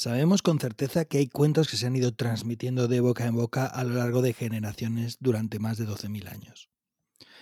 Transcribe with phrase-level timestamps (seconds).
[0.00, 3.66] Sabemos con certeza que hay cuentos que se han ido transmitiendo de boca en boca
[3.66, 6.70] a lo largo de generaciones durante más de 12.000 años.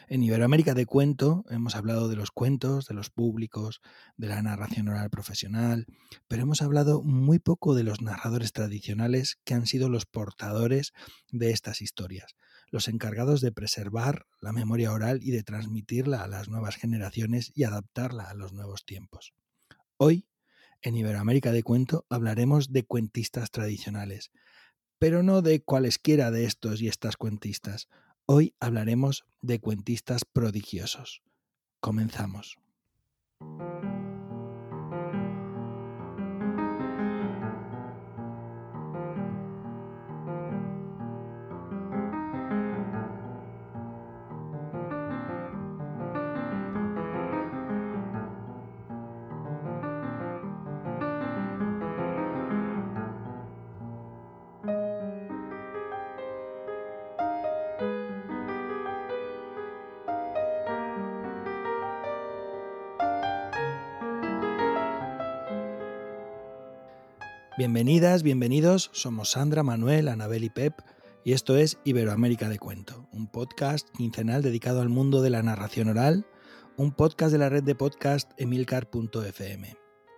[0.08, 3.80] En Iberoamérica de Cuento hemos hablado de los cuentos, de los públicos,
[4.16, 5.86] de la narración oral profesional,
[6.26, 10.94] pero hemos hablado muy poco de los narradores tradicionales que han sido los portadores
[11.30, 12.34] de estas historias,
[12.72, 17.62] los encargados de preservar la memoria oral y de transmitirla a las nuevas generaciones y
[17.62, 19.32] adaptarla a los nuevos tiempos.
[19.96, 20.26] Hoy
[20.82, 24.30] en Iberoamérica de Cuento hablaremos de cuentistas tradicionales,
[24.98, 27.88] pero no de cualesquiera de estos y estas cuentistas.
[28.26, 31.22] Hoy hablaremos de cuentistas prodigiosos.
[31.80, 32.58] Comenzamos.
[67.88, 70.74] Bienvenidas, bienvenidos, somos Sandra, Manuel, Anabel y Pep
[71.24, 75.88] y esto es Iberoamérica de Cuento, un podcast quincenal dedicado al mundo de la narración
[75.88, 76.26] oral,
[76.76, 79.74] un podcast de la red de podcast emilcar.fm.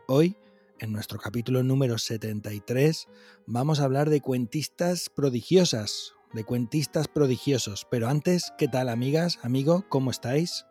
[0.09, 0.37] Hoy,
[0.81, 3.07] en nuestro capítulo número 73,
[3.47, 7.87] vamos a hablar de cuentistas prodigiosas, de cuentistas prodigiosos.
[7.89, 9.85] Pero antes, ¿qué tal amigas, amigo?
[9.89, 10.67] ¿Cómo estáis?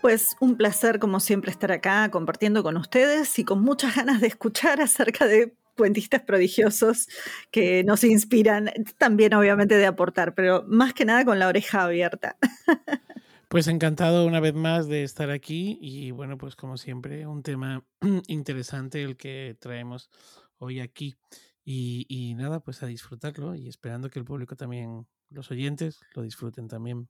[0.00, 4.28] Pues un placer como siempre estar acá compartiendo con ustedes y con muchas ganas de
[4.28, 7.08] escuchar acerca de cuentistas prodigiosos
[7.50, 12.36] que nos inspiran, también obviamente de aportar, pero más que nada con la oreja abierta.
[13.50, 17.82] Pues encantado una vez más de estar aquí y bueno, pues como siempre, un tema
[18.28, 20.10] interesante el que traemos
[20.58, 21.16] hoy aquí.
[21.64, 26.20] Y, y nada, pues a disfrutarlo y esperando que el público también, los oyentes, lo
[26.20, 27.08] disfruten también.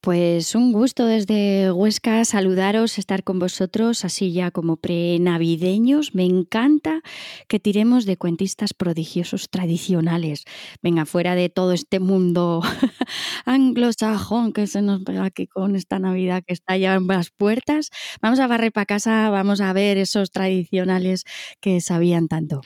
[0.00, 6.14] Pues un gusto desde Huesca saludaros, estar con vosotros así ya como prenavideños.
[6.14, 7.02] Me encanta
[7.48, 10.44] que tiremos de cuentistas prodigiosos tradicionales.
[10.82, 12.62] Venga, fuera de todo este mundo
[13.44, 17.90] anglosajón que se nos pega aquí con esta Navidad que está ya en las puertas.
[18.22, 21.24] Vamos a barrer para casa, vamos a ver esos tradicionales
[21.60, 22.62] que sabían tanto.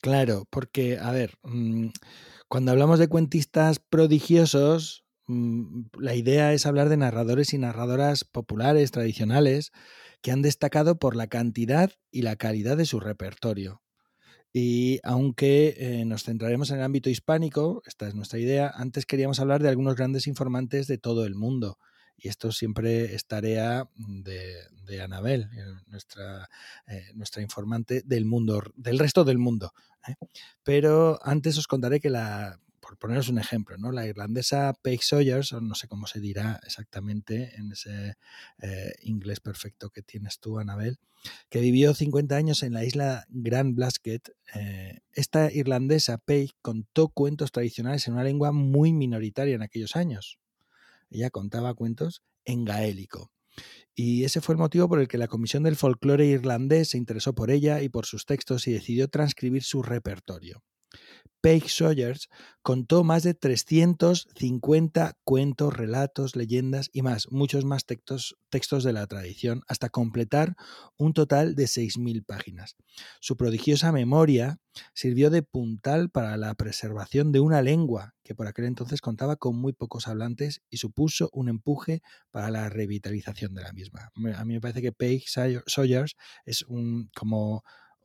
[0.00, 1.88] Claro, porque, a ver, mm,
[2.48, 9.72] cuando hablamos de cuentistas prodigiosos, la idea es hablar de narradores y narradoras populares, tradicionales,
[10.20, 13.82] que han destacado por la cantidad y la calidad de su repertorio.
[14.52, 19.40] Y aunque eh, nos centraremos en el ámbito hispánico, esta es nuestra idea, antes queríamos
[19.40, 21.78] hablar de algunos grandes informantes de todo el mundo.
[22.18, 25.98] Y esto siempre es tarea de, Anabel, eh,
[26.86, 29.72] eh, nuestra informante del mundo, del resto del mundo.
[30.62, 32.60] Pero antes os contaré que la
[32.92, 33.90] por poneros un ejemplo, ¿no?
[33.90, 38.18] La irlandesa Paige Sawyers, o no sé cómo se dirá exactamente en ese
[38.60, 40.98] eh, inglés perfecto que tienes tú, Anabel,
[41.48, 44.34] que vivió 50 años en la isla Grand Blasket.
[44.54, 50.38] Eh, esta irlandesa Paige contó cuentos tradicionales en una lengua muy minoritaria en aquellos años.
[51.10, 53.30] Ella contaba cuentos en gaélico.
[53.94, 57.34] Y ese fue el motivo por el que la Comisión del Folclore Irlandés se interesó
[57.34, 60.62] por ella y por sus textos y decidió transcribir su repertorio.
[61.42, 62.28] Paige Sawyers
[62.62, 68.36] contó más de 350 cuentos, relatos, leyendas y más, muchos más textos,
[68.84, 70.54] de la tradición, hasta completar
[70.96, 72.76] un total de 6.000 páginas.
[73.20, 74.60] Su prodigiosa memoria
[74.94, 79.56] sirvió de puntal para la preservación de una lengua que por aquel entonces contaba con
[79.56, 84.12] muy pocos hablantes y supuso un empuje para la revitalización de la misma.
[84.36, 85.26] A mí me parece que Paige
[85.66, 86.14] Sawyers
[86.46, 87.64] es un como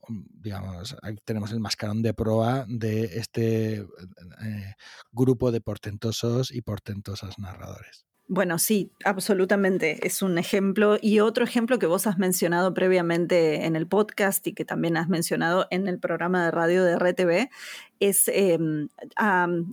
[0.10, 4.74] digamos, ahí tenemos el mascarón de proa de este eh,
[5.12, 8.08] grupo de portentosos y portentosas narradores.
[8.30, 10.06] Bueno, sí, absolutamente.
[10.06, 10.98] Es un ejemplo.
[11.02, 15.08] Y otro ejemplo que vos has mencionado previamente en el podcast y que también has
[15.08, 17.50] mencionado en el programa de radio de RTV
[18.00, 18.90] es em,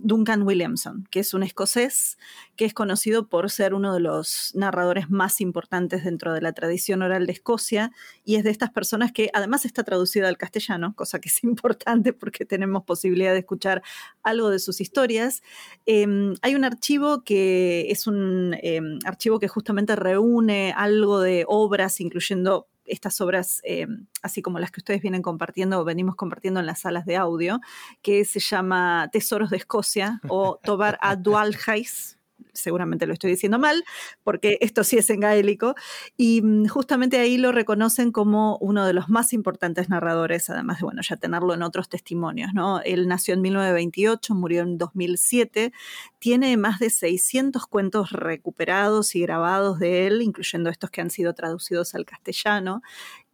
[0.03, 2.17] Duncan Williamson, que es un escocés
[2.55, 7.01] que es conocido por ser uno de los narradores más importantes dentro de la tradición
[7.01, 7.91] oral de Escocia
[8.23, 12.13] y es de estas personas que además está traducida al castellano, cosa que es importante
[12.13, 13.81] porque tenemos posibilidad de escuchar
[14.23, 15.41] algo de sus historias.
[15.85, 21.99] Em, hay un archivo que es un em, archivo que justamente reúne algo de obras,
[21.99, 23.87] incluyendo estas obras, eh,
[24.21, 27.59] así como las que ustedes vienen compartiendo o venimos compartiendo en las salas de audio,
[28.01, 32.14] que se llama Tesoros de Escocia o Tobar a Dualhais
[32.53, 33.83] seguramente lo estoy diciendo mal,
[34.23, 35.75] porque esto sí es en gaélico,
[36.17, 40.85] y mm, justamente ahí lo reconocen como uno de los más importantes narradores, además de,
[40.85, 42.81] bueno, ya tenerlo en otros testimonios, ¿no?
[42.81, 45.73] Él nació en 1928, murió en 2007,
[46.19, 51.33] tiene más de 600 cuentos recuperados y grabados de él, incluyendo estos que han sido
[51.33, 52.81] traducidos al castellano,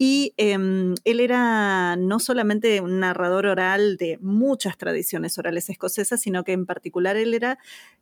[0.04, 6.44] y em, él era no solamente un narrador oral de muchas tradiciones orales escocesas, sino
[6.44, 7.60] que en particular él era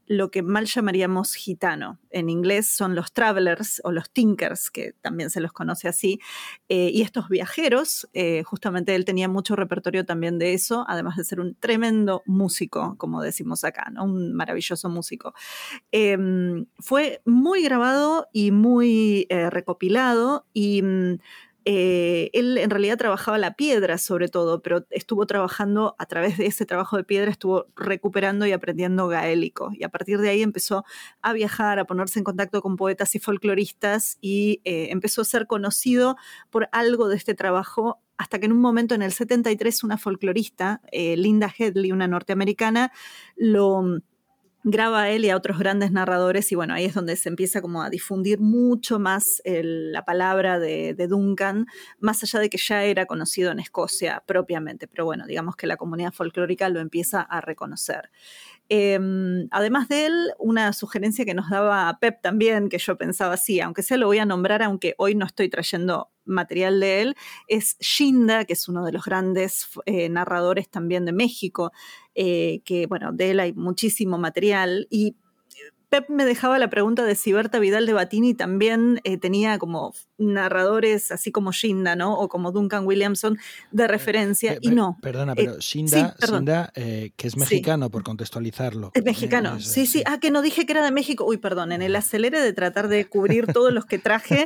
[0.08, 2.00] lo que mal llamaríamos gitano.
[2.10, 6.22] En inglés son los travelers o los tinkers, que también se los conoce así.
[6.70, 11.26] Eh, y estos viajeros, eh, justamente él tenía mucho repertorio también de eso, además de
[11.26, 14.06] ser un tremendo músico, como decimos acá, ¿no?
[14.06, 15.34] un maravilloso músico.
[15.92, 21.20] Em, fue muy grabado y muy eh, recopilado y mm,
[21.72, 26.48] eh, él en realidad trabajaba la piedra sobre todo, pero estuvo trabajando a través de
[26.48, 29.70] ese trabajo de piedra, estuvo recuperando y aprendiendo gaélico.
[29.74, 30.84] Y a partir de ahí empezó
[31.22, 35.46] a viajar, a ponerse en contacto con poetas y folcloristas y eh, empezó a ser
[35.46, 36.16] conocido
[36.50, 40.82] por algo de este trabajo hasta que en un momento en el 73 una folclorista,
[40.92, 42.92] eh, Linda Headley, una norteamericana,
[43.36, 44.02] lo
[44.64, 47.62] graba a él y a otros grandes narradores y bueno, ahí es donde se empieza
[47.62, 51.66] como a difundir mucho más la palabra de, Duncan,
[52.00, 55.78] más allá de que ya era conocido en Escocia propiamente, pero bueno, digamos que la
[55.78, 58.12] comunidad folclórica lo empieza a reconocer.
[58.72, 63.60] Em, además de él, una sugerencia que nos daba Pep también, que yo pensaba, sí,
[63.60, 67.16] aunque sea lo voy a nombrar, aunque hoy no estoy trayendo material de él,
[67.48, 71.72] es Shinda, que es uno de los grandes eh, narradores también de México,
[72.14, 75.16] eh, que bueno, de él hay muchísimo material y
[75.90, 79.94] Pep me dejaba la pregunta de si Berta Vidal de Batini también eh, tenía como
[80.18, 82.18] narradores así como Shinda, ¿no?
[82.18, 83.40] O como Duncan Williamson
[83.72, 84.98] de referencia, y no.
[85.02, 86.16] Perdona, pero Shinda,
[86.74, 88.92] que es mexicano, por contextualizarlo.
[88.94, 90.04] Es mexicano, sí, sí.
[90.06, 91.26] Ah, que no dije que era de México.
[91.26, 94.46] Uy, perdón, en el acelere de tratar de cubrir todos los que traje,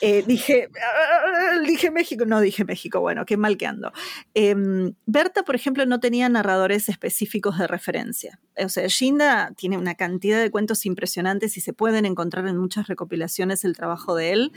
[0.00, 3.92] eh, dije, ah, dije México, no dije México, bueno, qué mal que ando.
[4.34, 8.40] Em, Berta, por ejemplo, no tenía narradores específicos de referencia.
[8.56, 12.88] O sea, Shinda tiene una cantidad de cuentos impresionantes y se pueden encontrar en muchas
[12.88, 14.52] recopilaciones el trabajo de él.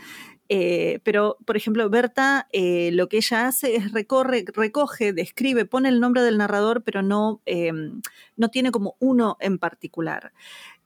[0.50, 5.90] Eh, pero, por ejemplo, Berta eh, lo que ella hace es recorre, recoge, describe, pone
[5.90, 8.02] el nombre del narrador, pero no, em,
[8.36, 10.34] no tiene como uno en particular.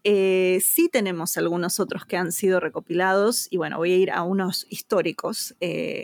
[0.09, 4.23] Eh, sí tenemos algunos otros que han sido recopilados y bueno, voy a ir a
[4.23, 5.53] unos históricos.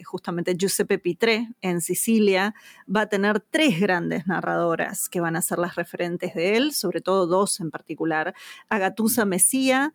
[0.04, 2.54] justamente Giuseppe Pitré en Sicilia
[2.94, 7.00] va a tener tres grandes narradoras que van a ser las referentes de él, sobre
[7.00, 8.34] todo dos en particular,
[8.68, 9.94] Agatusa Mesía,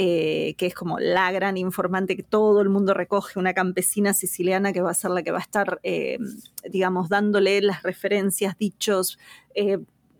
[0.00, 4.72] eh, que es como la gran informante que todo el mundo recoge, una campesina siciliana
[4.72, 6.18] que va a ser la que va a estar, eh,
[6.70, 9.18] digamos, dándole las referencias, dichos,
[9.56, 9.78] eh,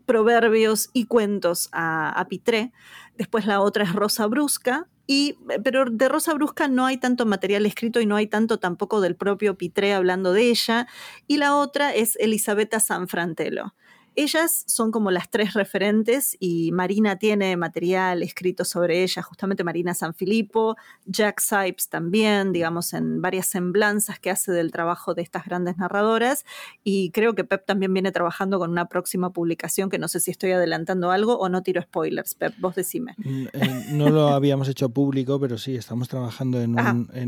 [0.09, 2.71] proverbios y cuentos a, a, Pitré.
[3.15, 7.67] Después la otra es Rosa Brusca, y, pero de Rosa Brusca no hay tanto material
[7.67, 10.87] escrito y no hay tanto tampoco del propio Pitré hablando de ella.
[11.27, 13.75] Y la otra es Elisabetta Sanfratello.
[14.21, 19.93] Ellas son como las tres referentes y Marina tiene material escrito sobre ella, justamente Marina
[19.93, 20.75] Sanfilippo,
[21.05, 26.43] Jack Sipes también, digamos, en varias semblanzas que hace del trabajo de estas grandes narradoras.
[26.83, 30.31] Y creo que Pep también viene trabajando con una próxima publicación que no sé si
[30.31, 32.35] estoy adelantando algo o no tiro spoilers.
[32.35, 33.15] Pep, vos decime.
[33.23, 36.73] Eh, no lo habíamos hecho público, pero sí, estamos trabajando en,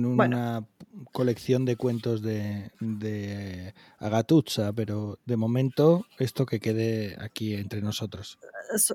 [0.06, 0.68] una
[1.14, 6.81] colección de cuentos de, de Agatuzza, pero de momento esto que quede
[7.20, 8.40] aquí entre nosotros.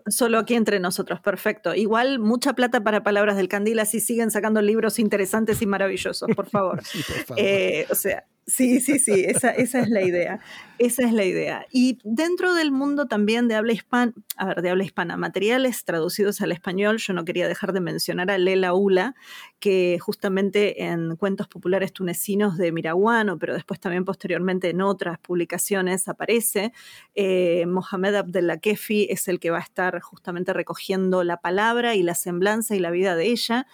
[0.09, 1.75] Solo aquí entre nosotros, perfecto.
[1.75, 6.49] Igual mucha plata para Palabras del Candil, así siguen sacando libros interesantes y maravillosos, por
[6.49, 6.83] favor.
[7.37, 10.39] Eh, o sea, Sí, sí, sí, esa, esa, es la idea.
[10.79, 11.67] Esa es la idea.
[11.73, 16.41] Y dentro del mundo también de habla hispana, a ver, de habla hispana, materiales traducidos
[16.41, 19.17] al español, yo no quería dejar de mencionar a Lela Ula,
[19.59, 26.07] que justamente en cuentos populares tunecinos de Miraguano, pero después también posteriormente en otras publicaciones
[26.07, 26.73] aparece.
[27.17, 32.15] Eh, Mohamed Abdellakefi es el que va a estar justamente recogiendo la palabra y la
[32.15, 33.67] semblanza y la vida de ella.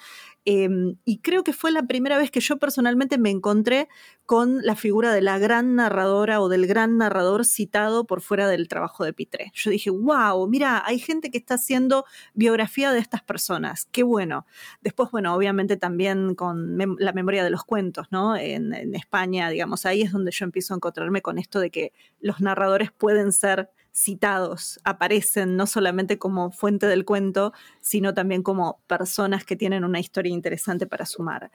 [0.45, 3.89] Em, y creo que fue la primera vez que yo personalmente me encontré
[4.27, 8.67] con la figura de la gran narradora o del gran narrador citado por fuera del
[8.67, 9.53] trabajo de Pitré.
[9.55, 14.47] Yo dije, wow, mira, hay gente que está haciendo biografía de estas personas, qué bueno.
[14.81, 18.37] Después, bueno, obviamente también con la memoria de los cuentos, ¿no?
[18.37, 21.93] En, en España, digamos, ahí es donde yo empiezo a encontrarme con esto de que
[22.21, 27.53] los narradores pueden ser citados, aparecen no solamente como fuente del cuento,
[27.83, 31.51] sino también como personas que tienen una historia interesante para sumar.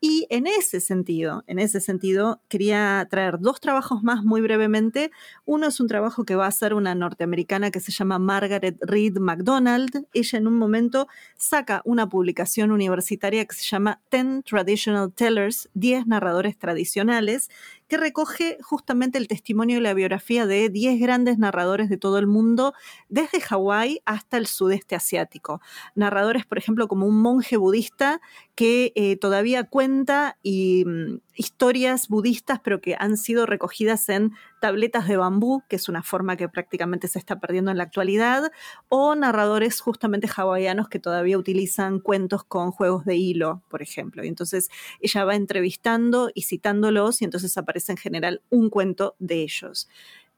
[0.00, 5.12] Y en ese sentido, en ese sentido, quería traer dos trabajos más muy brevemente.
[5.44, 9.18] Uno es un trabajo que va a hacer una norteamericana que se llama Margaret Reed
[9.18, 10.06] MacDonald.
[10.14, 11.06] Ella en un momento
[11.36, 17.50] saca una publicación universitaria que se llama Ten Traditional Tellers, 10 narradores tradicionales,
[17.88, 22.26] que recoge justamente el testimonio y la biografía de 10 grandes narradores de todo el
[22.26, 22.74] mundo,
[23.08, 25.60] desde Hawái hasta el sudeste asiático.
[25.94, 28.20] Narradores, por ejemplo, como un monje budista
[28.54, 35.16] que eh, todavía cuenta mm, historias budistas, pero que han sido recogidas en tabletas de
[35.16, 38.50] bambú, que es una forma que prácticamente se está perdiendo en la actualidad,
[38.88, 44.24] o narradores justamente hawaianos que todavía utilizan cuentos con juegos de hilo, por ejemplo.
[44.24, 44.68] Y entonces
[45.00, 49.88] ella va entrevistando y citándolos y entonces aparece en general un cuento de ellos.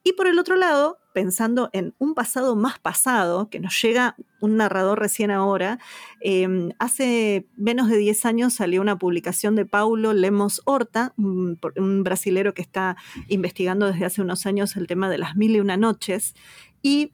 [0.08, 4.56] Y por el otro lado, pensando en un pasado más pasado, que nos llega un
[4.56, 5.78] narrador recién ahora,
[6.22, 12.04] em, hace menos de 10 años salió una publicación de Paulo Lemos Horta, un, un
[12.04, 12.96] brasilero que está
[13.28, 16.34] investigando desde hace unos años el tema de las mil y una noches,
[16.80, 17.12] y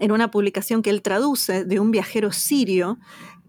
[0.00, 2.98] en una publicación que él traduce de un viajero sirio,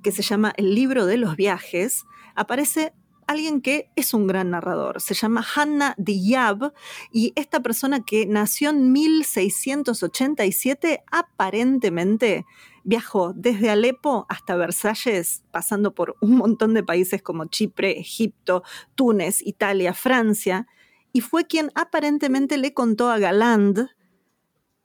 [0.04, 2.04] que se llama El libro de los viajes,
[2.36, 2.94] aparece
[3.30, 5.00] alguien que es un gran narrador.
[5.02, 6.74] Se llama Hanna Diab
[7.12, 12.48] y esta persona que nació en 1687 aparentemente
[12.84, 18.64] viajó desde Alepo hasta Versalles, pasando por un montón de países como Chipre, Egipto,
[18.96, 20.66] Túnez, Italia, Francia,
[21.14, 23.90] y fue quien aparentemente le contó a Galand,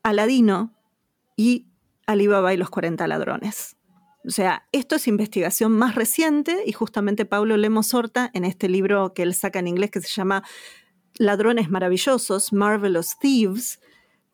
[0.03, 0.75] Aladino
[1.35, 1.67] y
[2.07, 3.74] Alibaba y los 40 ladrones.
[4.27, 9.13] O sea, esto es investigación más reciente y justamente Pablo Lemos Horta, en este libro
[9.13, 10.43] que él saca en inglés que se llama
[11.17, 13.81] Ladrones Maravillosos, Marvelous Thieves,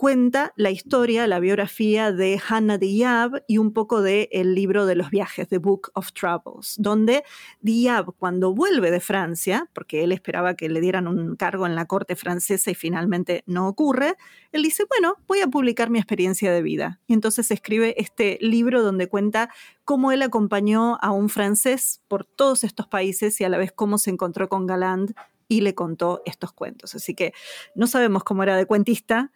[0.00, 4.94] cuenta la historia, la biografía de Hannah Diab y un poco del el libro de
[4.94, 7.22] los viajes, The Book of Travels, donde
[7.60, 11.84] Diab, cuando vuelve de Francia, porque él esperaba que le dieran un cargo en la
[11.84, 14.16] corte francesa y finalmente no ocurre,
[14.52, 16.98] él dice, bueno, voy a publicar mi experiencia de vida.
[17.06, 19.50] Y entonces escribe este libro donde cuenta
[19.84, 23.98] cómo él acompañó a un francés por todos estos países y a la vez cómo
[23.98, 25.12] se encontró con Galand
[25.46, 26.94] y le contó estos cuentos.
[26.94, 27.34] Así que
[27.74, 29.30] no sabemos cómo era de cuentista,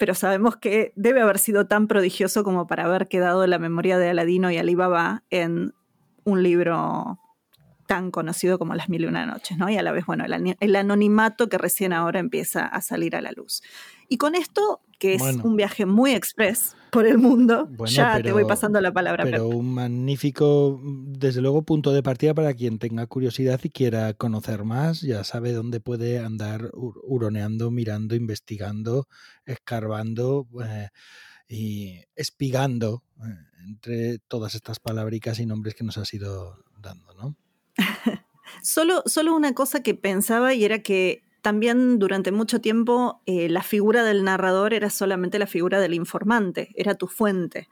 [0.00, 4.08] pero sabemos que debe haber sido tan prodigioso como para haber quedado la memoria de
[4.08, 5.74] Aladino y Alibaba en
[6.24, 7.20] un libro
[7.86, 9.68] tan conocido como Las Mil y Una Noches, ¿no?
[9.68, 13.32] Y a la vez, bueno, el, anonimato que recién ahora empieza a salir a la
[13.32, 13.60] luz.
[14.12, 18.44] Y con esto, que es un viaje muy express por el mundo, ya te voy
[18.44, 19.22] pasando la palabra.
[19.22, 24.64] Pero un magnífico, desde luego, punto de partida para quien tenga curiosidad y quiera conocer
[24.64, 29.06] más, ya sabe dónde puede andar huroneando, mirando, investigando,
[29.44, 30.88] escarbando eh,
[31.48, 37.36] y espigando eh, entre todas estas palabricas y nombres que nos has ido dando, ¿no?
[38.64, 43.62] solo, solo una cosa que pensaba y era que también durante mucho tiempo eh, la
[43.62, 47.68] figura del narrador era solamente la figura del informante, era tu fuente.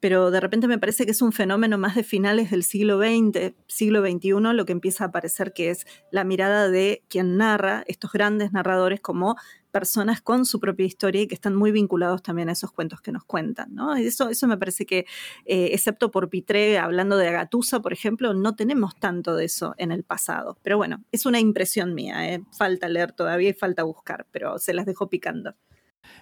[0.00, 3.54] Pero de repente me parece que es un fenómeno más de finales del siglo XX,
[3.66, 8.12] siglo XXI, lo que empieza a aparecer que es la mirada de quien narra, estos
[8.12, 9.36] grandes narradores como
[9.76, 13.12] personas con su propia historia y que están muy vinculados también a esos cuentos que
[13.12, 13.74] nos cuentan.
[13.74, 13.94] ¿no?
[13.94, 15.00] Eso, eso me parece que,
[15.44, 19.92] eh, excepto por Pitré, hablando de Agatusa, por ejemplo, no tenemos tanto de eso en
[19.92, 20.56] el pasado.
[20.62, 22.42] Pero bueno, es una impresión mía, ¿eh?
[22.56, 25.54] falta leer todavía y falta buscar, pero se las dejo picando.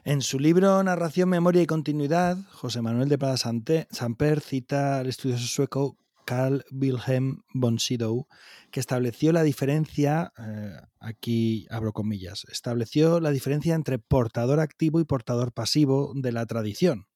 [0.04, 5.46] En su libro Narración, Memoria y Continuidad, José Manuel de Prada Samper cita al estudioso
[5.46, 8.26] sueco Carl Wilhelm von Sydow,
[8.70, 15.04] que estableció la diferencia, eh, aquí abro comillas, estableció la diferencia entre portador activo y
[15.04, 17.06] portador pasivo de la tradición.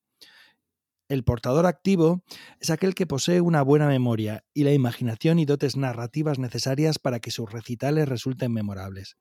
[1.09, 2.23] El portador activo
[2.61, 7.19] es aquel que posee una buena memoria y la imaginación y dotes narrativas necesarias para
[7.19, 9.17] que sus recitales resulten memorables.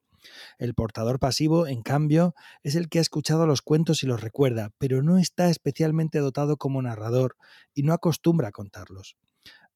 [0.58, 4.72] El portador pasivo, en cambio, es el que ha escuchado los cuentos y los recuerda,
[4.78, 7.36] pero no está especialmente dotado como narrador
[7.74, 9.18] y no acostumbra a contarlos.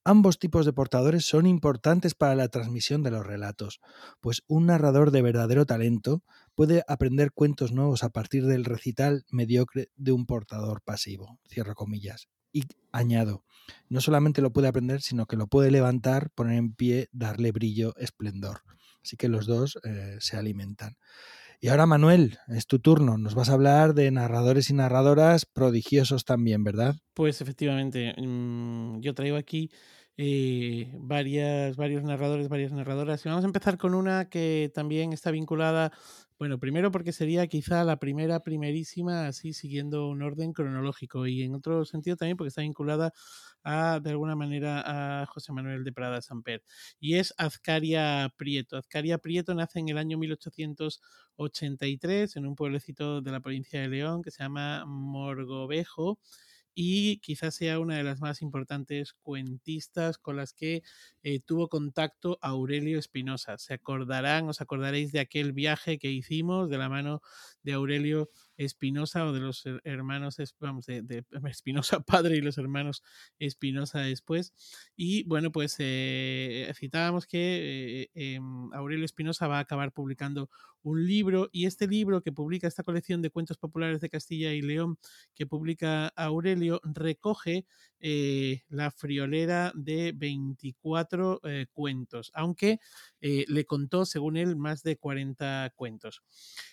[0.04, 3.82] Ambos tipos de portadores son importantes para la transmisión de los relatos,
[4.20, 6.24] pues un narrador de verdadero talento
[6.56, 11.38] puede aprender cuentos nuevos a partir del recital mediocre de un portador pasivo.
[11.48, 12.30] Cierro comillas.
[12.52, 13.46] Y añado,
[13.90, 17.96] no solamente lo puede aprender, sino que lo puede levantar, poner en pie, darle brillo,
[17.98, 18.64] esplendor.
[19.04, 20.96] Así que los dos eh, se alimentan.
[21.64, 23.20] Y ahora, Manuel, es tu turno.
[23.20, 26.96] Nos vas a hablar de narradores y narradoras prodigiosos también, ¿verdad?
[27.14, 29.70] Pues efectivamente, mm, yo traigo aquí
[30.18, 33.26] eh, varias, varios narradores, varias narradoras.
[33.26, 35.92] Y vamos a empezar con una que también está vinculada
[36.42, 41.54] Bueno, primero porque sería quizá la primera, primerísima, así siguiendo un orden cronológico y en
[41.54, 43.14] otro sentido también porque está vinculada
[43.64, 46.64] a, de alguna manera, a José Manuel de Prada Samper.
[47.00, 48.78] Y es Azcaria Prieto.
[48.78, 54.24] Azcaria Prieto nace en el año 1883 en un pueblecito de la provincia de León
[54.24, 56.18] que se llama Morgovejo
[56.74, 60.84] y quizás sea una de las más importantes cuentistas con las que
[61.24, 63.58] eh, tuvo contacto Aurelio Espinosa.
[63.58, 67.22] Se acordarán, os acordaréis de aquel viaje que hicimos de la mano
[67.64, 68.30] de Aurelio
[68.66, 73.04] Espinosa o de los hermanos, vamos, de, Espinosa padre y los hermanos
[73.40, 74.54] Espinosa después.
[74.96, 80.50] Y bueno, pues eh, citábamos que eh, em, Aurelio Espinosa va a acabar publicando
[80.84, 84.62] un libro y este libro que publica esta colección de cuentos populares de Castilla y
[84.62, 84.98] León
[85.36, 87.68] que publica Aurelio recoge
[88.00, 91.40] eh, la friolera de 24
[91.72, 92.80] cuentos, aunque
[93.20, 96.24] le contó, según él, más de 40 cuentos.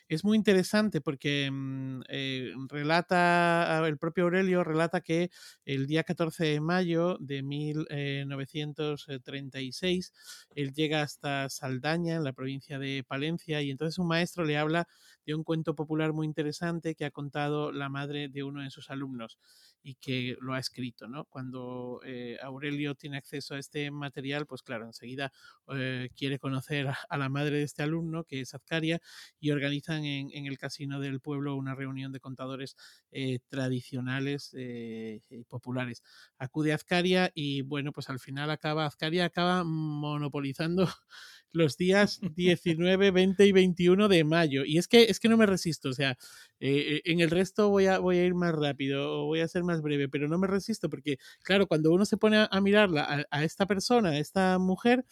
[0.09, 1.77] Es muy interesante porque mm,
[2.08, 5.30] eh, relata, el propio Aurelio relata que
[5.64, 10.12] el día 14 de mayo de 1936
[10.54, 14.87] él llega hasta Saldaña, en la provincia de Palencia, y entonces un maestro le habla
[15.26, 18.90] de un cuento popular muy interesante que ha contado la madre de uno de sus
[18.90, 19.38] alumnos
[19.82, 21.25] y que lo ha escrito, ¿no?
[21.26, 25.32] Cuando eh, Aurelio tiene acceso a este material, pues claro, enseguida
[25.75, 29.00] eh, quiere conocer a, la madre de este alumno, que es Azcaria,
[29.40, 32.76] y organizan en, el casino del pueblo una reunión de contadores
[33.12, 36.02] eh, tradicionales y populares.
[36.38, 40.88] Acude Azcaria y bueno, pues al final acaba, Azcaria acaba monopolizando
[41.52, 44.64] los días 19, 20 y 21 de mayo.
[44.64, 46.16] Y es que, es que no me resisto, o sea,
[46.61, 49.81] eh, eh, en el resto voy a, a ir más rápido voy a ser más
[49.81, 53.67] breve, pero no me resisto porque, claro, cuando uno se pone a, mirarla a, esta
[53.67, 55.05] persona, a esta mujer,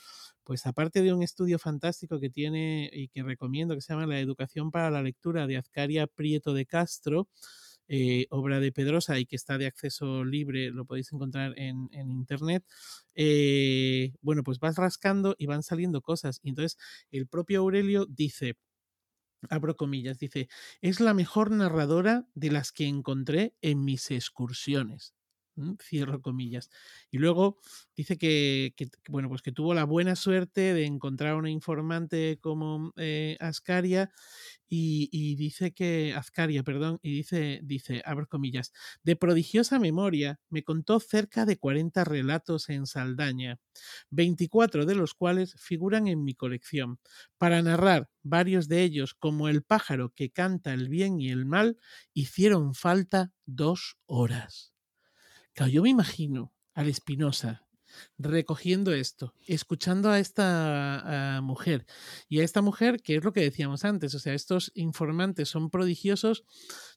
[0.45, 4.21] pues aparte de un estudio fantástico que tiene y que recomiendo, que se llama La
[4.21, 7.29] Educación para la Lectura de Azcaria Prieto de Castro,
[7.89, 12.65] eh, obra de Pedrosa y que está de acceso libre, lo podéis encontrar en, internet,
[14.21, 16.41] bueno, pues vas rascando y van saliendo cosas.
[16.43, 16.79] Y entonces
[17.13, 18.57] el propio Aurelio dice,
[19.51, 20.49] abro comillas, dice,
[20.81, 25.16] es la mejor narradora de las que encontré en mis excursiones.
[25.83, 26.71] Cierro comillas.
[27.11, 27.59] Y luego
[27.97, 28.75] dice que,
[29.09, 34.11] bueno, pues que tuvo la buena suerte de encontrar una informante como eh, Ascaria
[34.69, 38.73] y, dice que, Azcaria, perdón, y dice, dice, abro comillas,
[39.03, 43.61] de prodigiosa memoria me contó cerca de 40 relatos en Saldaña,
[44.11, 46.99] 24 de los cuales figuran en mi colección.
[47.39, 51.79] Para narrar varios de ellos, como el pájaro que canta el bien y el mal,
[52.13, 54.76] hicieron falta dos horas.
[55.57, 57.67] Claro, yo me imagino al Espinosa
[58.19, 61.87] recogiendo esto, escuchando a esta mujer
[62.29, 65.71] y a esta mujer, que es lo que decíamos antes, o sea, estos informantes son
[65.71, 66.45] prodigiosos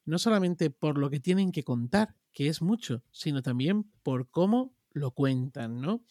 [0.04, 4.76] no solamente por lo que tienen que contar, que es mucho, sino también por cómo
[4.92, 6.04] lo cuentan, ¿no?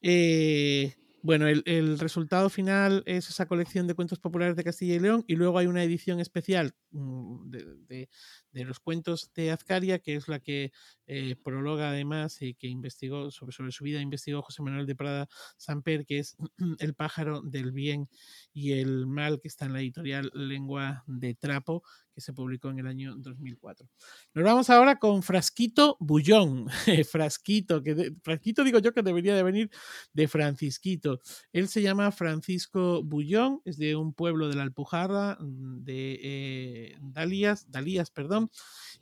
[0.00, 5.24] Eh, bueno, el, resultado final es esa colección de cuentos populares de Castilla y León
[5.26, 8.08] y luego hay una edición especial mm, de,
[8.52, 10.72] los cuentos de Azcaria, que es la que
[11.06, 15.28] eh, prologa además y que investigó sobre, sobre su vida, investigó José Manuel de Prada
[15.56, 16.36] Samper, que es
[16.78, 18.08] El pájaro del bien
[18.52, 21.82] y el mal, que está en la editorial Lengua de Trapo,
[22.14, 23.88] que se publicó en el año 2004.
[24.34, 26.68] Nos vamos ahora con Frasquito Bullón.
[27.10, 29.70] Frasquito, que Frasquito digo yo que debería de venir
[30.12, 31.20] de Francisquito.
[31.52, 36.96] Él se llama Francisco Bullón, es de un pueblo de la Alpujarra, mm, de eh,
[37.00, 38.39] Dalías, Dalías, perdón.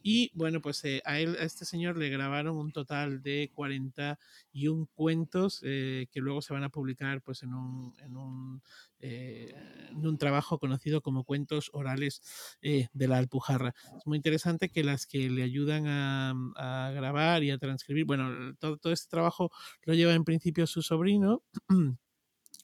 [0.02, 4.88] Y bueno, pues eh, a él, a este señor le grabaron un total de 41
[4.94, 8.62] cuentos eh, que luego se van a publicar pues en un, en un
[9.00, 9.54] eh,
[9.94, 12.22] un trabajo conocido como Cuentos Orales
[12.60, 13.74] de la Alpujarra.
[13.96, 18.76] Es muy interesante que las que le ayudan a, grabar y a transcribir, bueno, todo,
[18.76, 19.50] todo, este trabajo
[19.82, 21.42] lo lleva en principio su sobrino.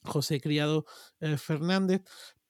[0.03, 0.85] José Criado
[1.37, 2.03] Fernández,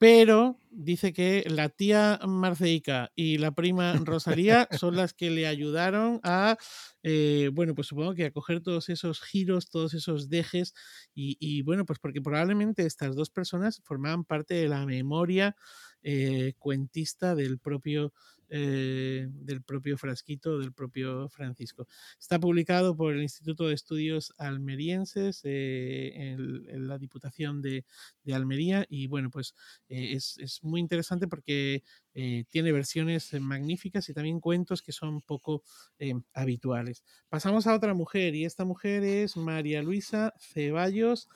[0.06, 6.20] pero dice que la tía Marceica y la prima Rosalía son las que le ayudaron
[6.22, 6.58] a,
[7.02, 10.76] eh, bueno, pues supongo que a coger todos esos giros, todos esos dejes
[11.15, 15.56] y, bueno, pues porque probablemente estas dos personas formaban parte de la memoria
[16.04, 18.13] eh, cuentista del propio
[18.50, 21.88] eh, del propio Frasquito, del propio Francisco.
[22.20, 27.86] Está publicado por el Instituto de Estudios Almerienses eh, en, la Diputación de,
[28.32, 29.56] Almería y bueno, pues
[29.90, 31.84] eh, es, muy interesante porque
[32.50, 35.64] tiene versiones magníficas y también cuentos que son poco
[36.34, 37.04] habituales.
[37.28, 41.28] Pasamos a otra mujer y esta mujer es María Luisa Ceballos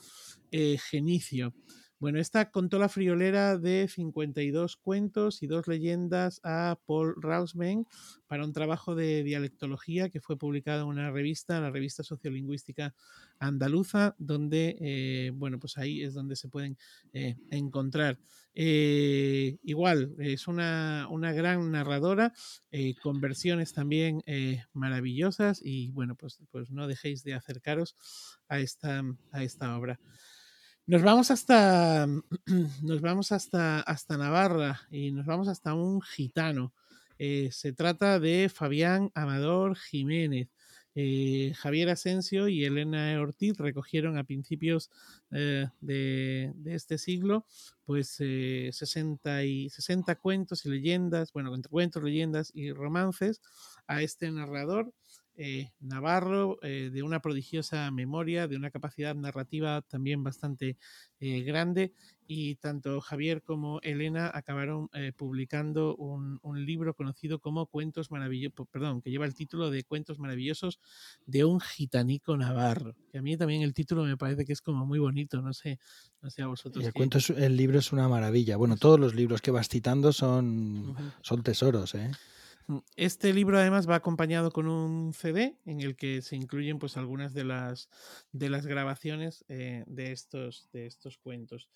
[0.90, 1.54] Genicio.
[2.00, 7.86] Bueno, esta contó la friolera de 52 cuentos y dos leyendas a Paul Rausben
[8.26, 12.96] para un trabajo de dialectología que fue publicado en una revista, la revista sociolingüística
[13.38, 16.78] andaluza, donde, eh, bueno, pues ahí es donde se pueden
[17.12, 18.18] eh, encontrar.
[18.56, 22.32] Eh, igual, es una, una gran narradora,
[23.02, 24.24] con versiones también
[24.72, 27.98] maravillosas y, bueno, pues, pues no dejéis de acercaros
[28.48, 30.00] a esta, a esta obra.
[30.90, 32.08] Nos vamos hasta.
[32.82, 36.74] Nos vamos hasta, hasta Navarra y nos vamos hasta un gitano.
[37.20, 40.50] Eh, se trata de Fabián Amador Jiménez.
[40.96, 44.90] Eh, Javier Asensio y Elena Ortiz recogieron a principios
[45.30, 47.46] eh, de, este siglo
[47.86, 53.44] pues 60, y, 60 cuentos y leyendas, bueno, cuentos, leyendas y romances
[53.86, 54.92] a este narrador
[55.42, 60.76] eh, Navarro, eh, de una prodigiosa memoria, de una capacidad narrativa también bastante
[61.22, 61.94] eh, grande,
[62.28, 69.12] y tanto Javier como Elena acabaron publicando un, libro conocido como Cuentos Maravillosos, perdón, que
[69.12, 70.80] lleva el título de Cuentos Maravillosos
[71.26, 74.86] de un gitanico navarro, que a mí también el título me parece que es como
[74.86, 75.80] muy bonito, no sé,
[76.22, 76.86] no sé a vosotros.
[76.86, 78.58] El, cuento el libro es una maravilla.
[78.58, 82.12] Bueno, todos los libros que vas citando son, son tesoros, ¿eh?
[82.70, 86.98] Mm, este libro además va acompañado con un CD en el que se incluyen pues
[86.98, 87.90] algunas de las,
[88.32, 91.68] de las grabaciones eh, de, estos, de estos cuentos.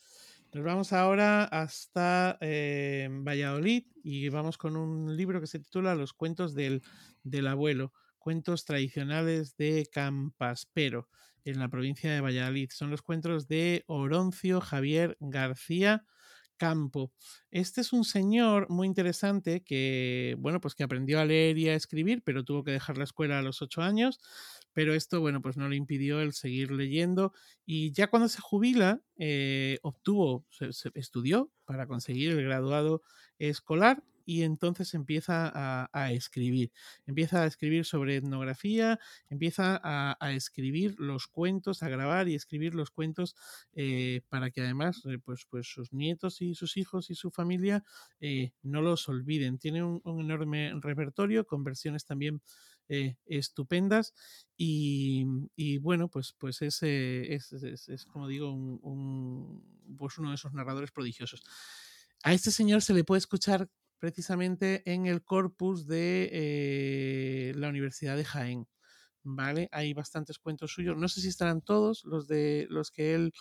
[0.54, 6.14] Nos vamos ahora hasta eh, Valladolid y vamos con un libro que se titula Los
[6.14, 6.84] cuentos del,
[7.24, 11.10] del abuelo, cuentos tradicionales de Campaspero
[11.44, 12.70] en la provincia de Valladolid.
[12.72, 16.06] Son los cuentos de Oroncio Javier García
[16.58, 17.12] campo.
[17.52, 21.76] Este es un señor muy interesante que, bueno, pues que aprendió a leer y a
[21.76, 24.20] escribir, pero tuvo que dejar la escuela a los ocho años.
[24.74, 27.34] Pero esto, bueno, pues no le impidió el seguir leyendo.
[27.66, 33.04] Y ya cuando se jubila, eh, obtuvo, se estudió para conseguir el graduado
[33.40, 35.52] escolar y entonces empieza
[35.92, 36.72] a, escribir.
[37.06, 42.92] Empieza a escribir sobre etnografía, empieza a, escribir los cuentos, a grabar y escribir los
[42.92, 43.36] cuentos
[43.74, 47.84] eh, para que además eh, pues, pues sus nietos y sus hijos y su familia
[48.20, 49.58] eh, no los olviden.
[49.58, 52.42] Tiene un, enorme repertorio con versiones también
[53.26, 54.14] estupendas
[54.58, 55.26] y,
[55.80, 58.54] bueno pues pues es, es, como digo
[59.98, 61.44] pues uno de esos narradores prodigiosos
[62.24, 63.70] a este señor se le puede escuchar
[64.04, 68.68] precisamente en el corpus de eh, la Universidad de Jaén.
[69.24, 69.70] ¿Vale?
[69.72, 70.98] Hay bastantes cuentos suyos.
[70.98, 73.32] No sé si estarán todos los de los que él.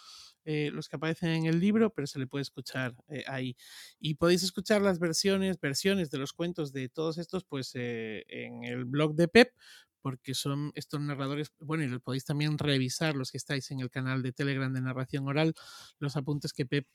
[0.45, 3.57] Eh, los que aparecen en el libro, pero se le puede escuchar eh, ahí.
[3.99, 8.85] Y podéis escuchar las versiones, versiones de los cuentos de todos estos, pues en el
[8.85, 9.53] blog de Pep,
[10.01, 13.91] porque son estos narradores, bueno, y los podéis también revisar los que estáis en el
[13.91, 15.55] canal de Telegram de narración oral,
[15.99, 16.87] los apuntes que Pep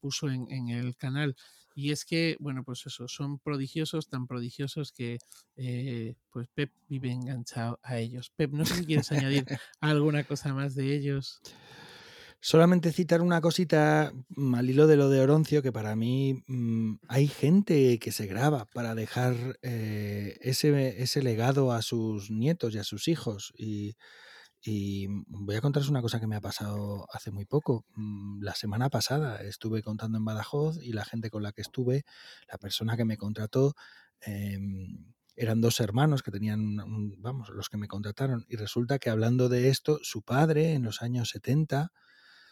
[0.00, 1.36] puso en, en, el canal.
[1.78, 5.18] Y es que, bueno, pues eso, son prodigiosos, tan prodigiosos que
[5.56, 8.32] eh, pues Pep vive enganchado a ellos.
[8.34, 9.44] Pep, no sé si quieres añadir
[9.80, 11.42] alguna cosa más de ellos.
[12.40, 16.94] Solamente citar una cosita mm, al hilo de lo de Oroncio, que para mí mm,
[17.08, 22.78] hay gente que se graba para dejar eh, ese, ese legado a sus nietos y
[22.78, 23.52] a sus hijos.
[23.54, 23.96] Y
[24.66, 27.84] y voy a contaros una cosa que me ha pasado hace muy poco.
[27.94, 32.04] Mm, la semana pasada estuve contando en Badajoz y la gente con la que estuve,
[32.50, 33.74] la persona que me contrató,
[34.20, 36.76] em, eran dos hermanos que tenían,
[37.18, 38.44] vamos, los que me contrataron.
[38.48, 41.92] Y resulta que hablando de esto, su padre en los años 70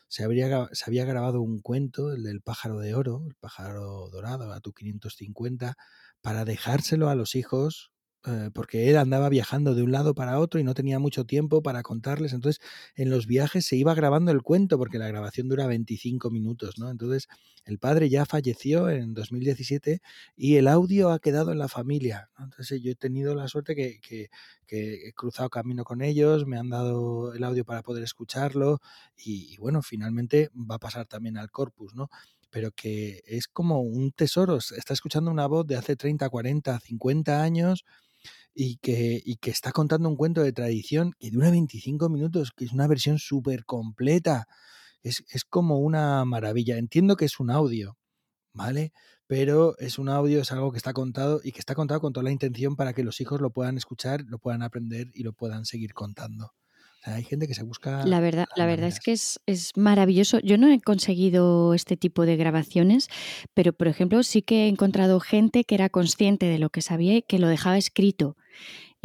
[0.09, 4.53] se, habría, se había grabado un cuento, el del pájaro de oro, el pájaro dorado,
[4.53, 5.77] a tu 550,
[6.21, 7.94] para dejárselo a los hijos
[8.27, 11.63] eh, porque él andaba viajando de un lado para otro y no tenía mucho tiempo
[11.63, 12.33] para contarles.
[12.33, 12.63] Entonces,
[12.95, 16.91] en los viajes se iba grabando el cuento, porque la grabación dura 25 minutos, ¿no?
[16.91, 17.29] Entonces,
[17.67, 20.01] el padre ya falleció en 2017
[20.37, 22.31] y el audio ha quedado en la familia.
[22.39, 24.31] Entonces, yo he tenido la suerte que, que,
[24.67, 28.81] he cruzado camino con ellos, me han dado el audio para poder escucharlo
[29.17, 32.09] y, y bueno, finalmente va a pasar también al corpus, ¿no?
[32.51, 34.59] pero que es como un tesoro.
[34.59, 37.85] Está escuchando una voz de hace 30, 40, 50 años
[38.55, 42.65] y que, y que está contando un cuento de tradición que dura 25 minutos, que
[42.65, 44.47] es una versión súper completa.
[45.03, 46.79] Es, es como una maravilla.
[46.79, 47.99] Entiendo que es un audio,
[48.53, 48.93] ¿vale?
[49.27, 52.25] Pero es un audio, es algo que está contado y que está contado con toda
[52.25, 55.65] la intención para que los hijos lo puedan escuchar, lo puedan aprender y lo puedan
[55.65, 56.53] seguir contando
[57.13, 58.05] hay gente que se busca.
[58.07, 60.41] La verdad, la verdad es que es, es, maravilloso.
[60.41, 63.09] Yo no he conseguido este tipo de grabaciones,
[63.53, 67.17] pero por ejemplo sí que he encontrado gente que era consciente de lo que sabía
[67.17, 68.37] y que lo dejaba escrito.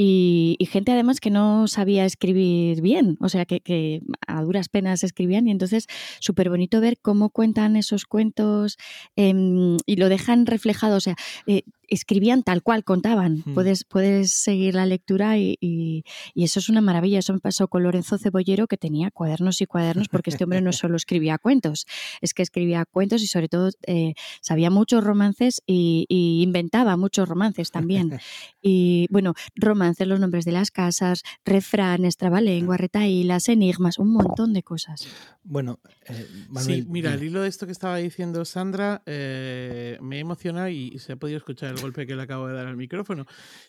[0.02, 5.48] Y, gente además que no sabía escribir bien, o sea, que, a duras penas escribían
[5.48, 5.88] y entonces
[6.22, 8.78] súper bonito ver cómo cuentan esos cuentos
[9.18, 11.16] em, y lo dejan reflejado, o sea,
[11.48, 13.44] eh, escribían tal cual contaban.
[13.54, 16.04] Puedes, puedes seguir la lectura y,
[16.36, 17.20] eso es una maravilla.
[17.20, 20.72] Eso me pasó con Lorenzo Cebollero, que tenía cuadernos y cuadernos, porque este hombre no
[20.74, 21.86] solo escribía cuentos,
[22.22, 27.72] es que escribía cuentos y sobre todo eh, sabía muchos romances y, inventaba muchos romances
[27.72, 28.20] también.
[28.62, 34.64] Y bueno, romances, los nombres de las casas, refranes, trabalenguas, retaílas, enigmas, un montón de
[34.64, 35.08] cosas.
[35.44, 36.28] Bueno, eh,
[36.60, 41.00] sí, mira, al hilo de esto que estaba diciendo Sandra, eh, me he emocionado y
[41.00, 43.26] se ha podido escuchar golpe que le acabo de dar al micrófono.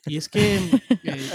[0.07, 0.57] Y es que
[1.05, 1.31] eh,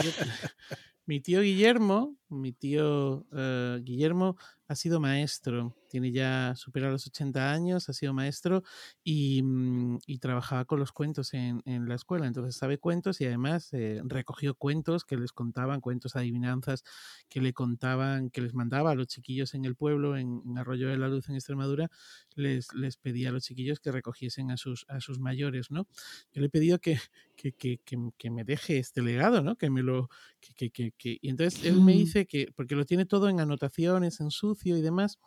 [1.05, 7.53] mi tío Guillermo, mi tío eh, Guillermo ha sido maestro tiene ya supera los 80
[7.53, 8.63] años, ha sido maestro
[9.01, 12.27] y, mm, trabajaba con los cuentos en, la escuela.
[12.27, 16.83] Entonces sabe cuentos y además eh, recogió cuentos que les contaban, cuentos adivinanzas
[17.29, 20.97] que le contaban, que les mandaba a los chiquillos en el pueblo, en, Arroyo de
[20.97, 21.89] la Luz, en Extremadura,
[22.35, 25.87] les, les pedía a los chiquillos que recogiesen a sus, a sus mayores, ¿no?
[26.33, 26.99] Yo le he pedido que,
[27.37, 27.79] que, que,
[28.17, 29.55] que me deje este legado, ¿no?
[29.55, 30.09] Que me lo...
[30.57, 34.29] Que, que, y entonces él me dice que, porque lo tiene todo en anotaciones, en
[34.29, 35.19] sucio y demás,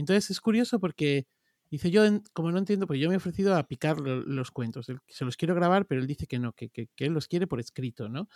[0.00, 1.26] entonces es curioso porque
[1.72, 2.02] dice yo,
[2.34, 4.86] como no entiendo, pues yo me he ofrecido a picar los cuentos.
[5.08, 7.60] Se los quiero grabar, pero él dice que no, que, que, él los quiere por
[7.60, 8.28] escrito, ¿no?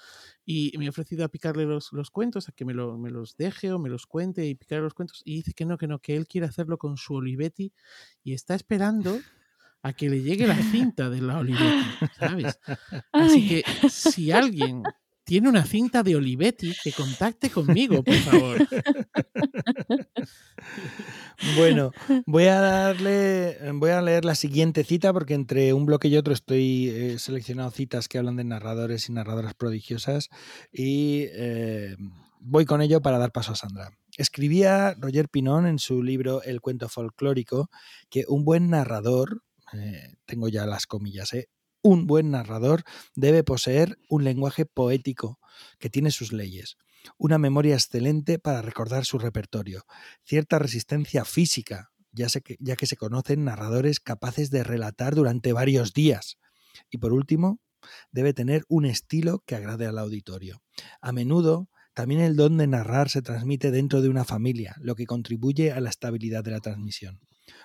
[0.46, 3.36] Y me he ofrecido a picarle los, los cuentos, a que me, lo, me, los
[3.36, 5.20] deje o me los cuente y picar los cuentos.
[5.26, 7.74] Y dice que no, que no, que él quiere hacerlo con su Olivetti
[8.24, 9.20] y está esperando
[9.82, 12.58] a que le llegue la cinta de la Olivetti, ¿sabes?
[13.12, 14.82] Así que si alguien
[15.26, 18.68] tiene una cinta de Olivetti, que contacte conmigo, por favor.
[21.56, 21.92] Bueno,
[22.26, 26.32] voy a darle, voy a leer la siguiente cita porque entre un bloque y otro
[26.32, 30.30] estoy eh, seleccionado citas que hablan de narradores y narradoras prodigiosas
[30.72, 31.96] y eh,
[32.40, 33.90] voy con ello para dar paso a Sandra.
[34.16, 37.68] Escribía Roger Pinón en su libro El cuento folclórico
[38.08, 39.42] que un buen narrador,
[39.74, 41.48] eh, tengo ya las comillas, eh,
[41.86, 42.82] un buen narrador
[43.14, 45.38] debe poseer un lenguaje poético
[45.78, 46.76] que tiene sus leyes,
[47.16, 49.84] una memoria excelente para recordar su repertorio,
[50.24, 52.26] cierta resistencia física, ya,
[52.76, 56.38] que, se conocen narradores capaces de relatar durante varios días.
[56.90, 57.60] Y por último,
[58.10, 60.62] debe tener un estilo que agrade al auditorio.
[61.00, 65.06] A menudo, también el don de narrar se transmite dentro de una familia, lo que
[65.06, 67.20] contribuye a la estabilidad de la transmisión.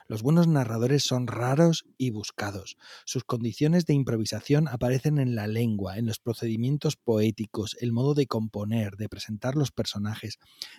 [0.07, 2.77] Los buenos narradores son raros y buscados.
[3.05, 8.27] Sus condiciones de improvisación aparecen en la lengua, en los procedimientos poéticos, el modo de
[8.27, 10.37] componer, de presentar los personajes,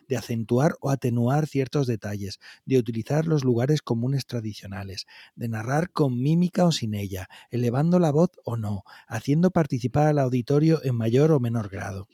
[0.09, 6.21] de acentuar o atenuar ciertos detalles, de utilizar los lugares comunes tradicionales, de narrar con
[6.21, 11.33] mímica o sin ella, elevando la voz o no, haciendo participar al auditorio en mayor
[11.33, 12.09] o menor grado.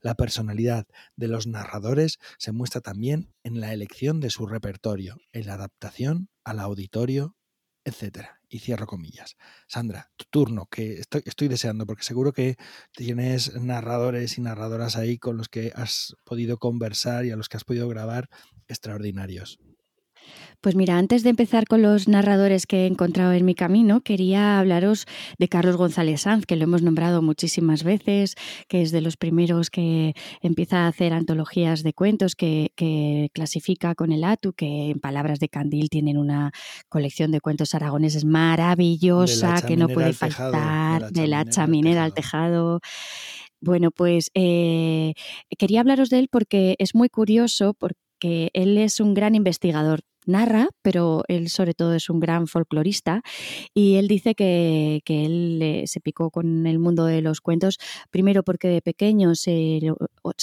[0.00, 5.46] La personalidad de los narradores se muestra también en la elección de su repertorio, en
[5.46, 7.36] la adaptación al auditorio,
[7.84, 8.26] etc.
[8.48, 9.36] Y cierro comillas.
[9.66, 12.56] Sandra, tu turno, que estoy, estoy deseando, porque seguro que
[12.92, 17.56] tienes narradores y narradoras ahí con los que has podido conversar y a los que
[17.56, 18.28] has podido grabar
[18.68, 19.58] extraordinarios.
[20.60, 24.58] Pues mira, antes de empezar con los narradores que he encontrado en mi camino, quería
[24.58, 25.04] hablaros
[25.38, 28.34] de Carlos González Sanz, que lo hemos nombrado muchísimas veces,
[28.66, 32.70] que es de los primeros que empieza a hacer antologías de cuentos, que,
[33.34, 36.50] clasifica con el ATU, que en palabras de Candil tienen una
[36.88, 42.80] colección de cuentos aragoneses maravillosa, que no puede faltar, de la chaminera al tejado.
[43.60, 45.14] Bueno, pues eh,
[45.58, 50.68] quería hablaros de él porque es muy curioso, porque él es un gran investigador narra,
[50.82, 53.22] pero él sobre todo es un gran folclorista
[53.74, 57.78] y él dice que, él se picó con el mundo de los cuentos,
[58.10, 59.80] primero porque de pequeño se,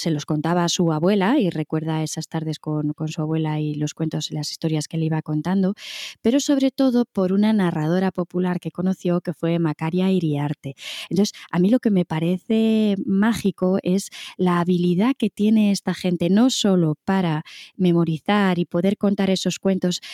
[0.06, 4.30] los contaba a su abuela y recuerda esas tardes con, su abuela y los cuentos
[4.30, 5.74] y las historias que le iba contando,
[6.22, 10.74] pero sobre todo por una narradora popular que conoció que fue Macaria Iriarte.
[11.10, 16.30] Entonces, a mí lo que me parece mágico es la habilidad que tiene esta gente,
[16.30, 17.44] no solo para
[17.76, 19.71] memorizar y poder contar esos cuentos,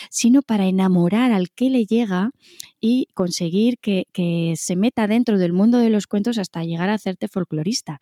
[0.09, 2.31] sino para enamorar al que le llega
[2.81, 4.05] y conseguir que,
[4.55, 7.99] se meta dentro del mundo de los cuentos hasta llegar a hacerte folclorista.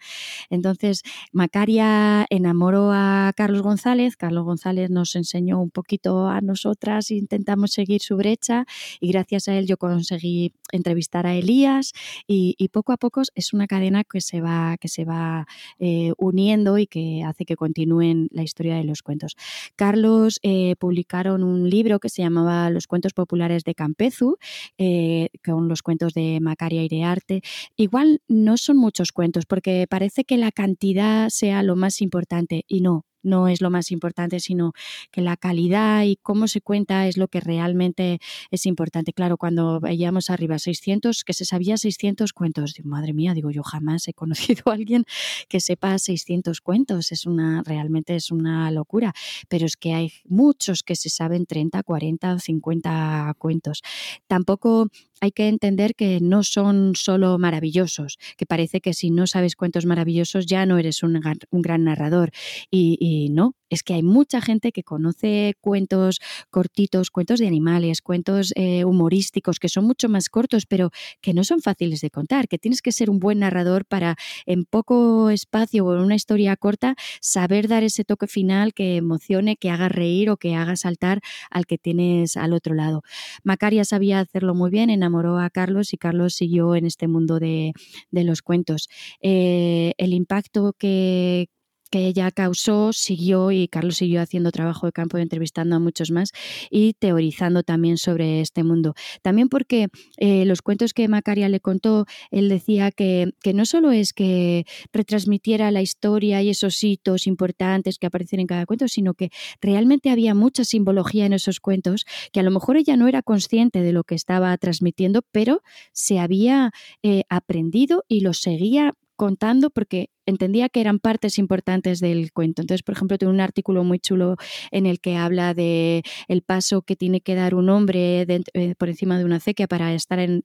[0.50, 7.72] Entonces, Macaria enamoró a Carlos González, Carlos González nos enseñó un poquito a nosotras, intentamos
[7.72, 8.66] seguir su brecha
[9.00, 11.94] y gracias a él yo conseguí entrevistar a Elías
[12.28, 15.48] y, poco a poco es una cadena que se va, que se va
[15.80, 19.36] eh, uniendo y que hace que continúen la historia de los cuentos.
[19.76, 24.38] Carlos eh, publicaron un libro que se llamaba Los cuentos populares de Campezu
[24.78, 27.42] eh, con los cuentos de Macaria Irearte.
[27.76, 32.82] Igual no son muchos cuentos porque parece que la cantidad sea lo más importante y
[32.82, 34.74] no, no es lo más importante, sino
[35.12, 38.20] que la calidad y cómo se cuenta es lo que realmente
[38.52, 39.14] es importante.
[39.14, 44.08] Claro, cuando veíamos arriba 600, que se sabía 600 cuentos, madre mía, digo, yo jamás
[44.08, 45.06] he conocido a alguien
[45.48, 49.14] que sepa 600 cuentos, es una, realmente es una locura,
[49.48, 53.82] pero es que hay muchos que se saben 30, 40 o 50 cuentos.
[54.28, 54.90] Tampoco
[55.22, 59.86] hay que entender que no son solo maravillosos, que parece que si no sabes cuentos
[59.86, 62.32] maravillosos ya no eres un, gran narrador.
[62.72, 68.54] Y, no, es que hay mucha gente que conoce cuentos cortitos, cuentos de animales, cuentos
[68.56, 72.58] eh, humorísticos, que son mucho más cortos, pero que no son fáciles de contar, que
[72.58, 76.96] tienes que ser un buen narrador para en poco espacio o en una historia corta
[77.22, 81.66] saber dar ese toque final que emocione, que haga reír o que haga saltar al
[81.66, 83.02] que tienes al otro lado.
[83.44, 87.40] Macaria sabía hacerlo muy bien en enamoró a Carlos y Carlos siguió en este mundo
[87.40, 87.74] de,
[88.12, 88.90] los cuentos.
[89.22, 91.48] Eh, el impacto que,
[91.90, 96.32] que ella causó siguió y Carlos siguió haciendo trabajo de campo, entrevistando a muchos más
[96.70, 98.94] y teorizando también sobre este mundo.
[99.22, 103.92] También porque eh, los cuentos que Macaria le contó, él decía que, que, no solo
[103.92, 109.14] es que retransmitiera la historia y esos hitos importantes que aparecen en cada cuento, sino
[109.14, 109.30] que
[109.62, 113.82] realmente había mucha simbología en esos cuentos, que a lo mejor ella no era consciente
[113.82, 116.72] de lo que estaba transmitiendo, pero se había
[117.04, 122.62] eh, aprendido y lo seguía contando porque entendía que eran partes importantes del cuento.
[122.62, 124.36] Entonces, por ejemplo, tengo un artículo muy chulo
[124.72, 128.90] en el que habla de el paso que tiene que dar un hombre eh, por
[128.90, 130.44] encima de una acequia para estar en,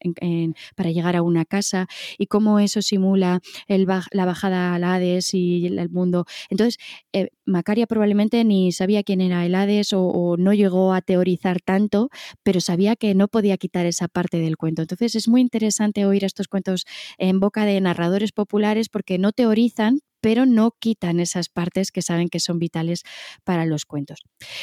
[0.76, 5.90] para llegar a una casa y cómo eso simula la bajada al Hades y el,
[5.90, 6.26] mundo.
[6.48, 6.78] Entonces,
[7.12, 11.60] eh, Macaria probablemente ni sabía quién era el Hades o, o no llegó a teorizar
[11.60, 12.08] tanto,
[12.44, 14.82] pero sabía que no podía quitar esa parte del cuento.
[14.82, 16.84] Entonces, es muy interesante oír estos cuentos
[17.18, 19.71] en boca de narradores populares porque no teorizan
[20.20, 23.02] pero no quitan esas partes que saben que son vitales
[23.44, 24.20] para los cuentos.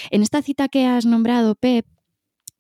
[0.10, 1.86] En esta cita que has nombrado, Pep,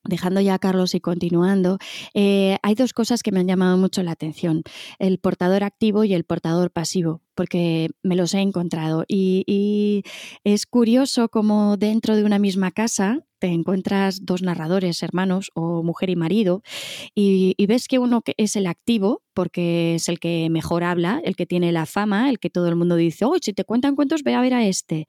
[0.05, 1.77] Dejando ya a Carlos y continuando,
[2.13, 4.63] eh, hay dos cosas que me han llamado mucho la atención,
[4.97, 9.03] el portador activo y el portador pasivo, porque me los he encontrado.
[9.07, 10.03] Y,
[10.45, 16.09] es curioso cómo dentro de una misma casa te encuentras dos narradores, hermanos o mujer
[16.09, 16.61] y marido,
[17.15, 21.45] y, ves que uno es el activo, porque es el que mejor habla, el que
[21.45, 24.33] tiene la fama, el que todo el mundo dice, oh, si te cuentan cuentos, ve
[24.33, 25.07] a ver a este.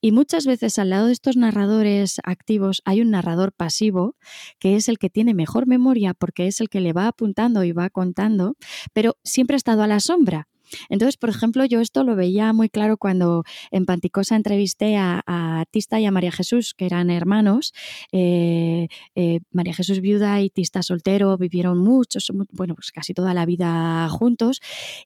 [0.00, 4.16] Y muchas veces al lado de estos narradores activos hay un narrador pasivo,
[4.58, 7.72] que es el que tiene mejor memoria porque es el que le va apuntando y
[7.72, 8.54] va contando,
[8.92, 10.46] pero siempre ha estado a la sombra.
[10.88, 15.98] Entonces, por ejemplo, yo esto lo veía muy claro cuando en Panticosa entrevisté a, Tista
[16.00, 17.72] y a María Jesús, que eran hermanos.
[18.12, 23.46] Eh, eh, María Jesús viuda y Tista soltero, vivieron muchos, bueno, pues casi toda la
[23.46, 24.60] vida juntos.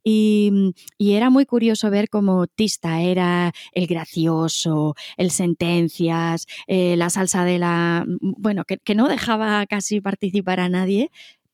[0.05, 7.45] Y, era muy curioso ver cómo Tista era el gracioso, el sentencias, eh, la salsa
[7.45, 8.05] de la...
[8.21, 11.11] Bueno, que, que no dejaba casi participar a nadie,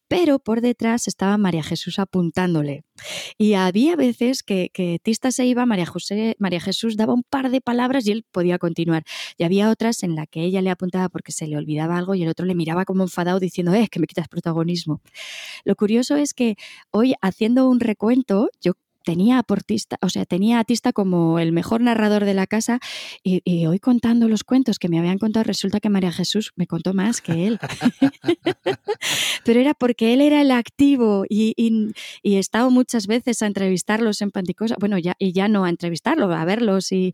[0.09, 2.85] pero por detrás estaba María Jesús apuntándole.
[3.39, 4.71] Y había veces que,
[5.03, 8.59] Tista se iba, María, José, María Jesús daba un par de palabras y él podía
[8.59, 9.05] continuar.
[9.37, 12.23] Y había otras en las que ella le apuntaba porque se le olvidaba algo y
[12.23, 15.01] el otro le miraba como enfadado diciendo, eh, que me quitas protagonismo.
[15.65, 16.57] Lo curioso es que
[16.91, 18.73] hoy haciendo un recuento, yo
[19.05, 22.81] tenía a Portista, o sea, tenía a Tista como el mejor narrador de la casa
[23.23, 26.95] y, hoy contando los cuentos que me habían contado, resulta que María Jesús me contó
[26.95, 27.59] más que él.
[29.45, 34.23] Pero era porque él era el activo y, y, he estado muchas veces a entrevistarlos
[34.23, 37.13] en Panticosa, bueno, ya, y ya no a entrevistarlos, a verlos y,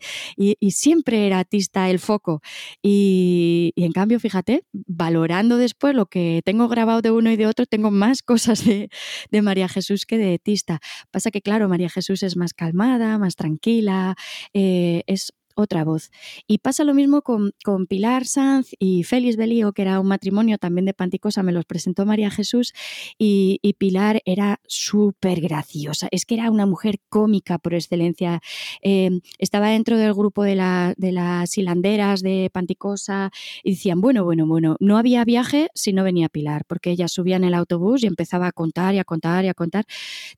[0.71, 2.41] siempre era Tista el foco.
[2.83, 7.67] Y, en cambio, fíjate, valorando después lo que tengo grabado de uno y de otro,
[7.67, 8.89] tengo más cosas de,
[9.31, 10.81] de María Jesús que de Tista.
[11.11, 14.17] Pasa que, claro, María Jesús es más calmada, más tranquila,
[14.53, 16.11] eh, es otra voz.
[16.47, 17.53] Y pasa lo mismo con,
[17.89, 22.07] Pilar Sanz y Félix Belío, que era un matrimonio también de Panticosa, me los presentó
[22.07, 22.73] María Jesús,
[23.19, 26.09] y, Pilar era súper graciosa.
[26.11, 28.43] Es que era una mujer cómica por excelencia.
[28.83, 30.55] Em, estaba dentro del grupo de,
[30.97, 33.31] de las hilanderas de Panticosa
[33.65, 37.37] y decían, bueno, bueno, bueno, no había viaje si no venía Pilar, porque ella subía
[37.37, 39.85] en el autobús y empezaba a contar y a contar y a contar.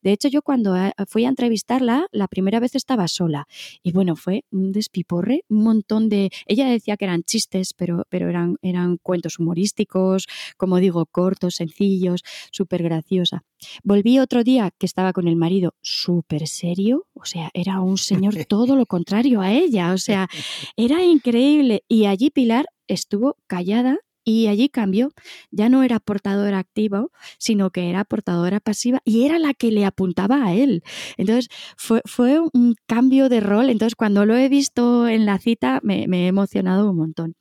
[0.03, 3.46] De hecho, yo cuando eh, fui a entrevistarla, la primera vez estaba sola.
[3.83, 6.30] Y bueno, fue un despipo un montón de...
[6.46, 12.22] Ella decía que eran chistes, pero, pero eran, eran cuentos humorísticos, como digo, cortos, sencillos,
[12.50, 13.42] súper graciosa.
[13.82, 18.34] Volví otro día que estaba con el marido súper serio, o sea, era un señor
[18.48, 20.28] todo lo contrario a ella, o sea,
[20.76, 21.84] era increíble.
[21.88, 25.11] Y allí Pilar estuvo callada Y allí cambió,
[25.51, 27.07] ya no era portadora activa,
[27.38, 30.82] sino que era portadora pasiva y era la que le apuntaba a él.
[31.16, 33.70] Entonces fue, fue un cambio de rol.
[33.70, 37.34] Entonces cuando lo he visto en la cita me, me he emocionado un montón.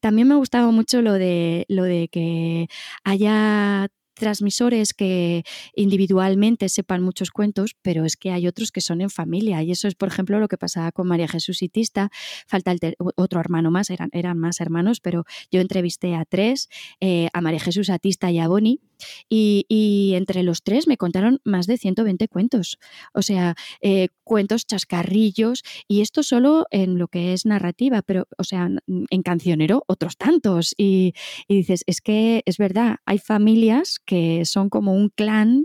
[0.00, 2.68] También me ha gustado mucho lo de, lo de que
[3.04, 3.88] haya
[4.18, 5.44] transmisores que
[5.74, 9.62] individualmente sepan muchos cuentos, pero es que hay otros que son en familia.
[9.62, 12.10] Y eso es, por ejemplo, lo que pasaba con María Jesús y Tista.
[12.46, 16.68] Falta el otro hermano más, eran, eran más hermanos, pero yo entrevisté a tres,
[17.00, 18.80] eh, a María Jesús, a Tista y a Boni,
[19.28, 22.78] y, entre los tres me contaron más de 120 cuentos.
[23.12, 28.44] O sea, eh, cuentos chascarrillos, y esto solo en lo que es narrativa, pero, o
[28.44, 30.74] sea, en cancionero, otros tantos.
[30.76, 31.14] Y,
[31.46, 35.64] y dices, es que es verdad, hay familias que son como un clan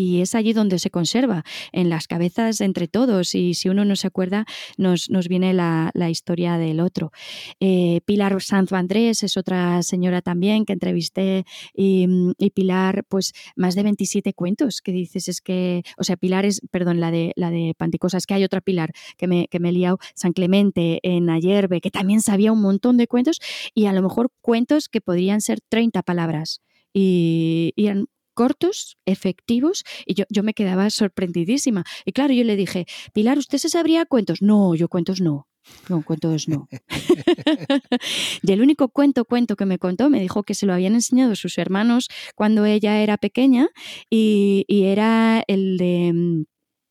[0.00, 3.34] y es allí donde se conserva, en las cabezas entre todos.
[3.34, 4.46] Y si uno no se acuerda,
[4.78, 7.12] nos, nos viene la, historia del otro.
[7.60, 11.44] Eh, Pilar Sanz Andrés es otra señora también que entrevisté
[11.74, 12.08] y,
[12.54, 16.98] Pilar, pues más de 27 cuentos que dices, es que, o sea, Pilar es, perdón,
[16.98, 19.72] la de, la de Panticosa, es que hay otra Pilar que me, que me he
[19.72, 23.38] liado, San Clemente en Ayerbe, que también sabía un montón de cuentos
[23.74, 26.60] y a lo mejor cuentos que podrían ser 30 palabras
[26.92, 28.06] y, eran
[28.40, 31.84] cortos, efectivos, y yo, yo me quedaba sorprendidísima.
[32.06, 34.40] Y claro, yo le dije, Pilar, ¿usted se sabría cuentos?
[34.40, 35.46] No, yo cuentos no.
[35.90, 36.66] No, cuentos no.
[38.42, 41.34] y el único cuento, cuento que me contó, me dijo que se lo habían enseñado
[41.36, 43.68] sus hermanos cuando ella era pequeña
[44.08, 46.44] y, era el de mm,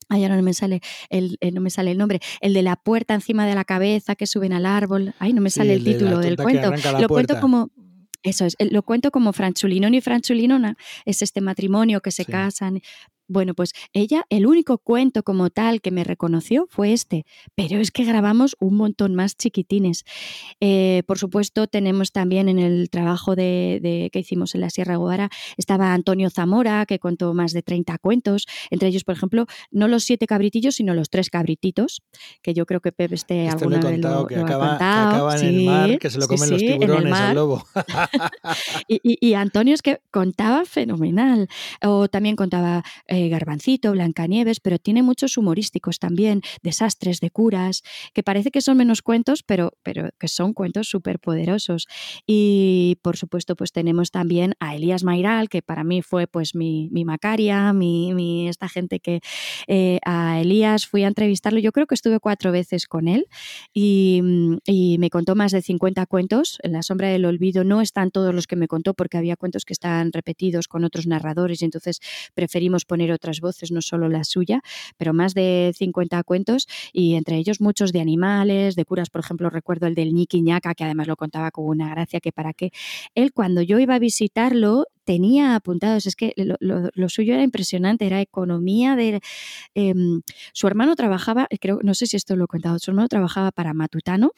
[0.07, 2.19] Ay, ahora no me sale el, eh, no me sale el nombre.
[2.41, 5.15] El de la puerta encima de la cabeza que suben al árbol.
[5.17, 6.71] Ay, no me sale el, título del cuento.
[6.99, 7.71] Lo cuento como
[8.23, 12.81] eso es, lo cuento como Franchulinón y Franchulinona, es este matrimonio que se casan,
[13.29, 17.25] bueno, pues ella, el único cuento como tal que me reconoció fue este,
[17.55, 20.03] pero es que grabamos un montón más chiquitines.
[20.59, 25.29] Eh, por supuesto, tenemos también en el trabajo de, que hicimos en la Sierra Guadara,
[25.57, 30.03] estaba Antonio Zamora, que contó más de 30 cuentos, entre ellos, por ejemplo, no los
[30.03, 32.01] siete cabritillos, sino los tres cabrititos,
[32.41, 35.99] que yo creo que Pepe este, este alguna vez lo, que acaba, en el mar,
[35.99, 37.63] que se lo comen los tiburones al lobo.
[38.87, 41.47] y, y, Antonio es que contaba fenomenal,
[41.83, 42.83] o también contaba...
[43.07, 47.81] Eh, Garbancito, Blancanieves, pero tiene muchos humorísticos también, desastres de curas,
[48.13, 51.87] que parece que son menos cuentos, pero, pero que son cuentos súper poderosos.
[52.25, 56.89] Y por supuesto, pues tenemos también a Elías Mairal, que para mí fue pues mi,
[57.03, 59.19] Macaria, mi, esta gente que
[59.67, 63.25] eh, a Elías fui a entrevistarlo, yo creo que estuve cuatro veces con él
[63.73, 64.21] y,
[64.65, 66.59] y me contó más de 50 cuentos.
[66.61, 69.65] En la sombra del olvido no están todos los que me contó porque había cuentos
[69.65, 71.99] que están repetidos con otros narradores y entonces
[72.33, 74.61] preferimos poner otras voces, no solo la suya,
[74.97, 79.49] pero más de 50 cuentos y entre ellos muchos de animales, de curas, por ejemplo,
[79.49, 80.43] recuerdo el del Ñiqui
[80.75, 82.71] que además lo contaba con una gracia que para qué.
[83.15, 88.21] Él cuando yo iba a visitarlo tenía apuntados, es que lo, suyo era impresionante, era
[88.21, 89.21] economía de...
[89.73, 90.21] Em,
[90.53, 93.73] su hermano trabajaba, creo, no sé si esto lo he contado, su hermano trabajaba para
[93.73, 94.33] Matutano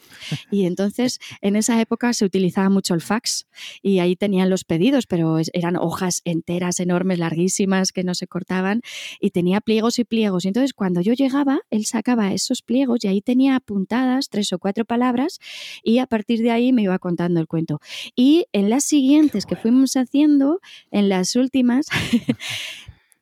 [0.49, 3.47] y entonces en esa época se utilizaba mucho el fax
[3.81, 8.79] y ahí tenían los pedidos, pero eran hojas enteras, enormes, larguísimas, que no se cortaban
[9.19, 10.45] y tenía pliegos y pliegos.
[10.45, 14.57] Y entonces cuando yo llegaba, él sacaba esos pliegos y ahí tenía apuntadas tres o
[14.57, 15.39] cuatro palabras
[15.83, 17.81] y a partir de ahí me iba contando el cuento.
[18.15, 20.60] Y en las siguientes que fuimos haciendo,
[20.91, 21.87] en las últimas,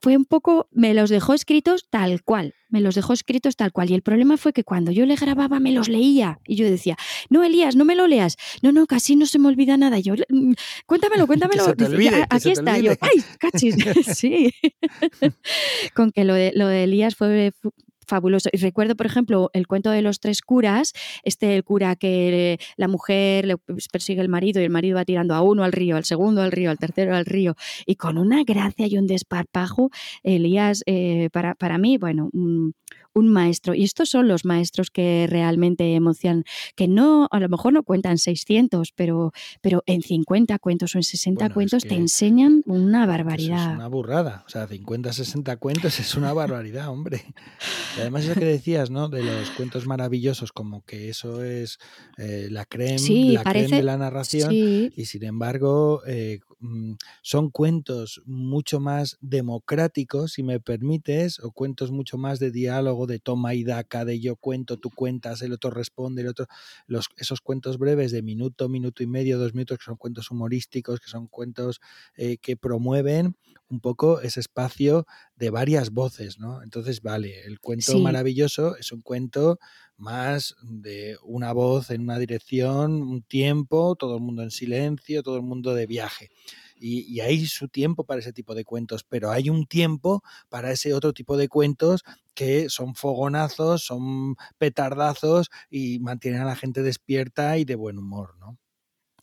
[0.01, 3.89] fue un poco, me los dejó escritos tal cual, me los dejó escritos tal cual.
[3.89, 6.95] Y el problema fue que cuando yo le grababa me los leía y yo decía,
[7.29, 8.37] no, Elías, no me lo leas.
[8.61, 9.99] No, no, casi no se me olvida nada.
[9.99, 10.53] Yo, mm,
[10.85, 11.65] cuéntamelo, cuéntamelo.
[12.29, 12.77] aquí está.
[12.77, 13.75] Yo, ay, cachis.
[14.15, 14.53] sí.
[15.93, 17.51] Con que lo de, lo de Elías fue,
[18.09, 18.49] fabuloso.
[18.51, 20.93] Y recuerdo, por ejemplo, el cuento de los tres curas,
[21.23, 23.55] este el cura que la mujer le
[23.91, 26.51] persigue el marido y el marido va tirando a uno al río, al segundo al
[26.51, 27.55] río, al tercero al río,
[27.85, 29.91] y con una gracia y un desparpajo,
[30.23, 32.73] Elías, eh, para, para mí, bueno, un,
[33.13, 33.73] un maestro.
[33.73, 36.43] Y estos son los maestros que realmente emocionan,
[36.75, 39.31] que no, a lo mejor no cuentan 600, pero,
[39.61, 43.71] pero en 50 cuentos o en 60 cuentos te enseñan una barbaridad.
[43.71, 44.43] Es una burrada.
[44.45, 47.23] O sea, 50, 60 cuentos es una barbaridad, hombre.
[47.97, 49.09] Y además eso que decías, ¿no?
[49.09, 51.79] De los cuentos maravillosos, como que eso es
[52.17, 54.53] eh, la creme, la creme de la narración.
[54.53, 61.91] Y sin embargo, eh, mm, son cuentos mucho más democráticos, si me permites, o cuentos
[61.91, 65.69] mucho más de diálogo de toma y daca, de yo cuento, tú cuentas, el otro
[65.71, 66.47] responde, el otro,
[66.87, 71.01] los, esos cuentos breves de minuto, minuto y medio, dos minutos, que son cuentos humorísticos,
[71.01, 71.81] que son cuentos
[72.15, 73.35] eh, que promueven
[73.69, 75.05] un poco ese espacio
[75.35, 76.63] de varias voces, ¿no?
[76.63, 79.59] Entonces, vale, el cuento maravilloso es un cuento
[79.97, 85.35] más de una voz en una dirección, un tiempo, todo el mundo en silencio, todo
[85.35, 86.29] el mundo de viaje.
[86.79, 90.93] Y, hay su tiempo para ese tipo de cuentos, pero hay un tiempo para ese
[90.93, 92.03] otro tipo de cuentos
[92.33, 98.35] que son fogonazos, son petardazos y mantienen a la gente despierta y de buen humor,
[98.39, 98.57] ¿no?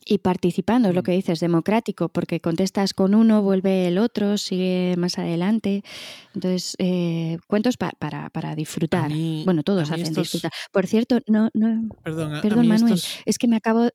[0.09, 1.03] Y participando, es lo mm.
[1.03, 5.83] que dices, democrático, porque contestas con uno, vuelve el otro, sigue más adelante.
[6.33, 9.11] Entonces, eh, cuentos para, para disfrutar.
[9.43, 10.51] bueno, todos hacen disfrutar.
[10.71, 11.89] Por cierto, no, no.
[12.03, 13.89] Perdón, perdón Manuel, es que me acabo.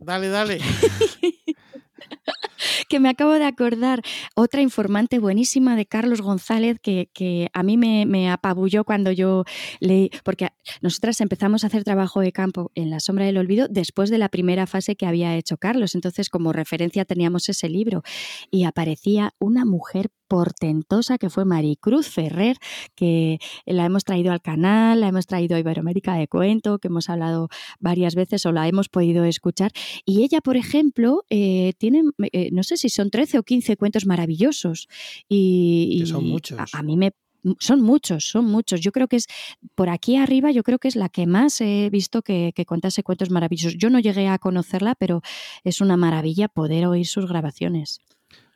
[0.00, 0.60] Dale, dale.
[2.88, 4.02] que me acabo de acordar,
[4.34, 9.44] otra informante buenísima de Carlos González que, a mí me, apabulló cuando yo
[9.80, 10.48] leí, porque
[10.80, 14.28] nosotras empezamos a hacer trabajo de campo en La sombra del olvido después de la
[14.28, 18.02] primera fase que había hecho Carlos, entonces como referencia teníamos ese libro
[18.50, 22.56] y aparecía una mujer portentosa que fue Maricruz Ferrer,
[22.94, 27.10] que la hemos traído al canal, la hemos traído a Iberoamérica de Cuento, que hemos
[27.10, 29.72] hablado varias veces o la hemos podido escuchar.
[30.06, 34.06] Y ella, por ejemplo, eh, tiene, eh, no sé si son 13 o 15 cuentos
[34.06, 34.88] maravillosos.
[35.28, 36.58] Y, son muchos.
[36.72, 37.12] A, mí me
[37.58, 38.80] son muchos, son muchos.
[38.80, 39.26] Yo creo que es
[39.74, 43.02] por aquí arriba, yo creo que es la que más he visto que, que contase
[43.02, 43.76] cuentos maravillosos.
[43.76, 45.20] Yo no llegué a conocerla, pero
[45.62, 48.00] es una maravilla poder oír sus grabaciones.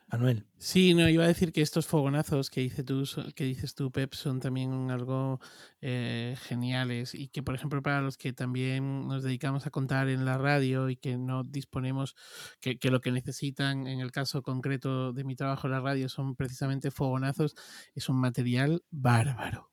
[0.08, 0.46] Manuel.
[0.58, 3.04] Sí, no, iba a decir que estos fogonazos que, dice tú,
[3.34, 5.40] que dices tú, Pep, son también algo
[5.80, 10.24] eh, geniales y que, por ejemplo, para los que también nos dedicamos a contar en
[10.24, 12.14] la radio y que no disponemos,
[12.60, 16.36] que, lo que necesitan en el caso concreto de mi trabajo en la radio son
[16.36, 17.56] precisamente fogonazos,
[17.94, 19.72] es un material bárbaro.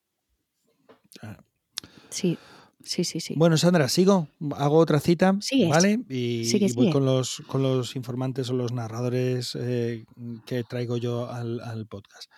[2.10, 2.40] Sí,
[2.84, 3.34] Sí, sí, sí.
[3.38, 4.28] Bueno, Sandra, sigo,
[4.58, 5.38] hago otra cita,
[5.70, 6.02] ¿vale?
[6.10, 10.06] Y, voy con los, con los informantes o los narradores eh,
[10.46, 12.30] que traigo yo al, al, podcast.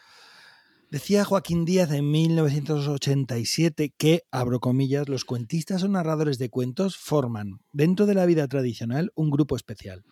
[0.91, 7.59] Decía Joaquín Díaz en 1987 que, abro comillas, los cuentistas o narradores de cuentos forman,
[7.71, 10.03] dentro de la vida tradicional, un grupo especial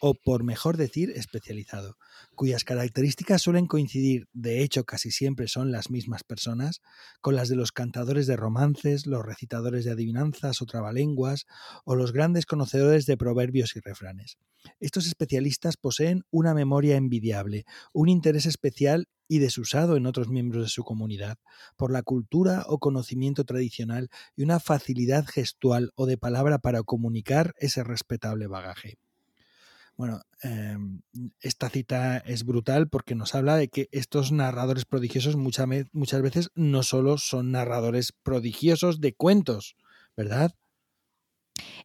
[0.00, 1.96] o por mejor decir especializado,
[2.34, 6.80] cuyas características suelen coincidir, de hecho casi siempre son las mismas personas,
[7.20, 11.46] con las de los cantadores de romances, los recitadores de adivinanzas o trabalenguas,
[11.84, 14.38] o los grandes conocedores de proverbios y refranes.
[14.80, 20.70] Estos especialistas poseen una memoria envidiable, un interés especial y desusado en otros miembros de
[20.70, 21.36] su comunidad,
[21.76, 27.54] por la cultura o conocimiento tradicional y una facilidad gestual o de palabra para comunicar
[27.58, 28.98] ese respetable bagaje.
[30.00, 31.02] Bueno, em,
[31.42, 36.48] esta cita es brutal porque nos habla de que estos narradores prodigiosos muchas, muchas veces
[36.54, 39.76] no solo son narradores prodigiosos de cuentos,
[40.16, 40.52] ¿verdad?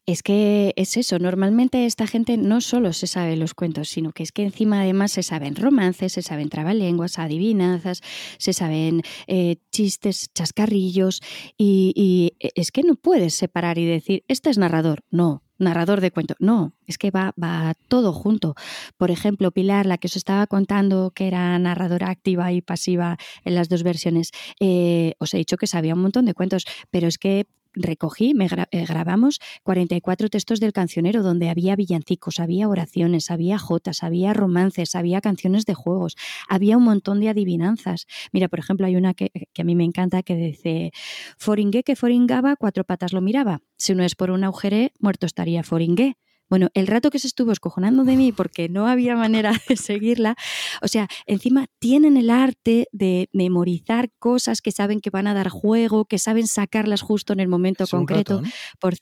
[0.06, 4.24] Es que es eso, normalmente esta gente no solo se sabe los cuentos, sino que
[4.24, 8.00] es que encima además se saben romances, se saben trabalenguas, adivinanzas,
[8.38, 11.22] se saben eh, chistes, chascarrillos,
[11.58, 16.12] y, y, es que no puedes separar y decir, este es narrador, no, narrador de
[16.12, 16.36] cuento.
[16.40, 18.56] No, es que va, va todo junto.
[18.98, 23.56] Por ejemplo, Pilar, la que os estaba contando que era narradora activa y pasiva en
[23.56, 27.18] las dos versiones, eh, os he dicho que sabía un montón de cuentos, pero es
[27.18, 33.58] que recogí, me eh, grabamos 44 textos del cancionero donde había villancicos, había oraciones, había
[33.58, 36.16] jotas, había romances, había canciones de juegos,
[36.48, 38.08] había un montón de adivinanzas.
[38.32, 40.92] Mira, por ejemplo, hay una que, a mí me encanta que dice,
[41.38, 43.62] Foringué que foringaba, cuatro patas lo miraba.
[43.78, 46.18] Si no es por un agujere, muerto estaría Foringué.
[46.50, 50.36] Bueno, el rato que se estuvo escojonando de mí porque no había manera de seguirla,
[50.82, 55.50] o sea, encima tienen el arte de memorizar cosas que saben que van a dar
[55.50, 58.42] juego, que saben sacarlas justo en el momento concreto.
[58.80, 58.96] Por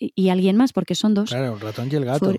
[0.00, 1.30] y alguien más, porque son dos.
[1.30, 2.34] Claro, el ratón y el gato.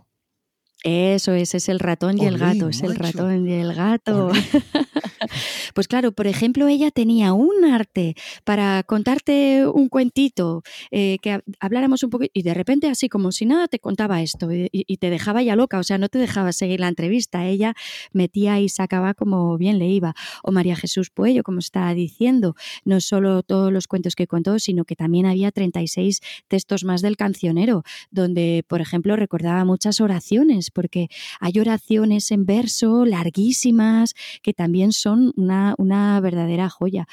[0.83, 4.31] Eso es, es el ratón y el gato, es el ratón y el gato.
[5.73, 8.15] pues claro, por ejemplo, ella tenía un arte
[8.45, 13.45] para contarte un cuentito, eh, que habláramos un poco y de repente así como si
[13.45, 14.69] nada te contaba esto y,
[14.99, 17.73] te dejaba ya loca, o sea, no te dejaba seguir la entrevista, ella
[18.11, 20.13] metía y sacaba como bien le iba.
[20.43, 22.55] O María Jesús Puello, como estaba diciendo,
[22.85, 27.17] no solo todos los cuentos que contó, sino que también había 36 textos más del
[27.17, 31.07] cancionero, donde, por ejemplo, recordaba muchas oraciones porque
[31.39, 37.07] hay oraciones en verso larguísimas que también son una, verdadera joya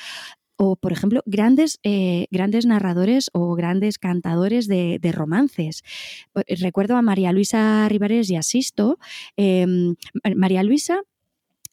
[0.59, 5.83] o por ejemplo grandes, eh, grandes narradores o grandes cantadores de, romances.
[6.61, 8.99] Recuerdo a María Luisa Rivares y Asisto.
[9.37, 9.97] Em,
[10.35, 11.03] María Luisa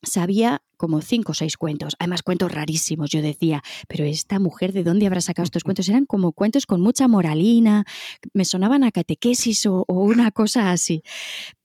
[0.01, 3.09] sabía como cinco o seis cuentos, además cuentos rarísimos.
[3.09, 5.87] Yo decía, pero esta mujer, ¿de dónde habrá sacado estos cuentos?
[5.87, 7.85] Eran como cuentos con mucha moralina,
[8.33, 11.01] me sonaban a catequesis o, o una cosa así.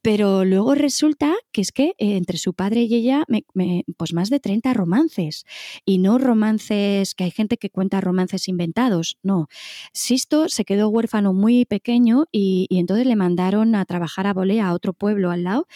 [0.03, 3.25] Pero luego resulta que es que eh, entre su padre y ella,
[3.97, 5.45] pues más de 30 romances.
[5.85, 9.49] Y no romances, que hay gente que cuenta romances inventados, no.
[9.93, 14.73] Sisto se quedó huérfano muy pequeño y, entonces le mandaron a trabajar a Bolea, a
[14.73, 15.67] otro pueblo al lado,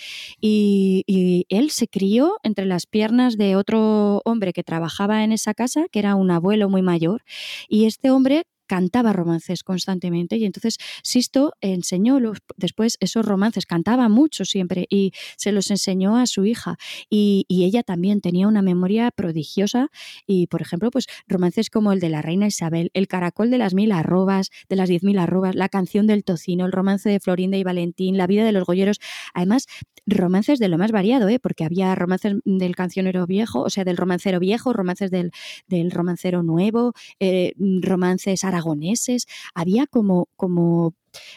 [0.40, 5.54] y, y, él se crió entre las piernas de otro hombre que trabajaba en esa
[5.54, 7.22] casa, que era un abuelo muy mayor,
[7.68, 12.18] y este hombre cantaba romances constantemente y entonces Sisto enseñó
[12.56, 16.78] después esos romances, cantaba mucho siempre y se los enseñó a su hija
[17.10, 19.88] y, ella también tenía una memoria prodigiosa
[20.26, 23.74] y por ejemplo pues romances como el de la reina Isabel, el caracol de las
[23.74, 27.58] mil arrobas, de las diez mil arrobas, la canción del tocino, el romance de Florinda
[27.58, 28.98] y Valentín, la vida de los goyeros,
[29.34, 29.66] además
[30.06, 31.38] romances de lo más variado, ¿eh?
[31.38, 35.30] porque había romances del cancionero viejo, o sea, del romancero viejo, romances del,
[35.68, 38.61] del romancero nuevo, eh, romances aragoneses,
[39.54, 40.94] había como, como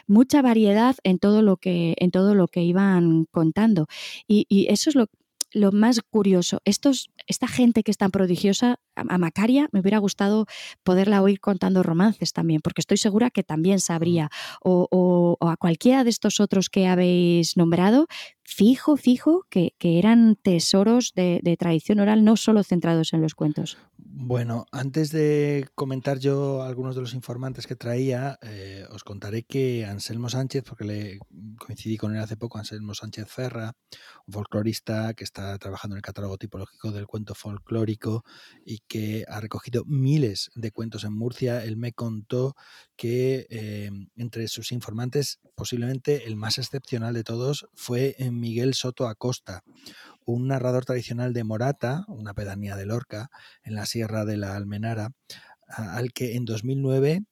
[0.08, 3.88] mucha variedad en todo lo que, en todo lo que iban contando.
[4.28, 5.08] Y, y eso es lo,
[5.56, 10.48] lo más curioso, estos, esta gente que es tan prodigiosa, a, Macaria me hubiera gustado
[10.84, 14.30] poderla oír contando romances también, porque estoy segura que también sabría,
[14.62, 18.08] o, a cualquiera de estos otros que habéis nombrado,
[18.46, 23.78] fijo, fijo, que, eran tesoros de, tradición oral, no solo centrados en los cuentos.
[23.98, 29.86] Bueno, antes de comentar yo algunos de los informantes que traía, eh, os contaré que
[29.86, 31.20] Anselmo Sánchez, porque le
[31.58, 33.74] coincidí con él hace poco, Anselmo Sánchez Ferra,
[34.28, 38.24] un folclorista que está trabajando en el catálogo tipológico del cuento folclórico
[38.66, 41.64] y que ha recogido miles de cuentos en Murcia.
[41.64, 42.56] Él me contó
[42.96, 49.08] que eh, entre sus informantes, posiblemente el más excepcional de todos fue eh, Miguel Soto
[49.08, 49.64] Acosta,
[50.26, 53.30] un narrador tradicional de Morata, una pedanía de Lorca,
[53.64, 55.12] en la Sierra de la Almenara,
[55.68, 57.24] al que en 2009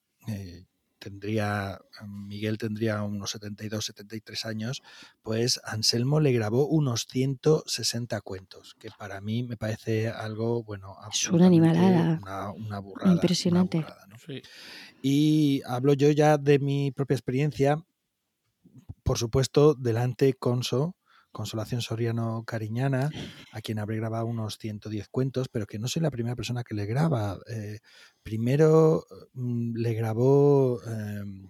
[1.04, 4.82] tendría, Miguel tendría unos 72, 73 años,
[5.22, 11.30] pues Anselmo le grabó unos 160 cuentos, que para mí me parece algo, bueno, es
[11.30, 12.54] una animalada.
[12.56, 13.12] Una, burrada.
[13.12, 13.86] Impresionante.
[15.02, 17.84] Y hablo yo ya de mi propia experiencia,
[19.04, 20.96] por supuesto, delante Conso,
[21.34, 23.10] Consolación Soriano Cariñana,
[23.52, 26.76] a quien habré grabado unos 110 cuentos, pero que no soy la primera persona que
[26.76, 27.40] le graba.
[27.48, 27.80] Eh,
[28.22, 31.50] primero mm, le grabó em,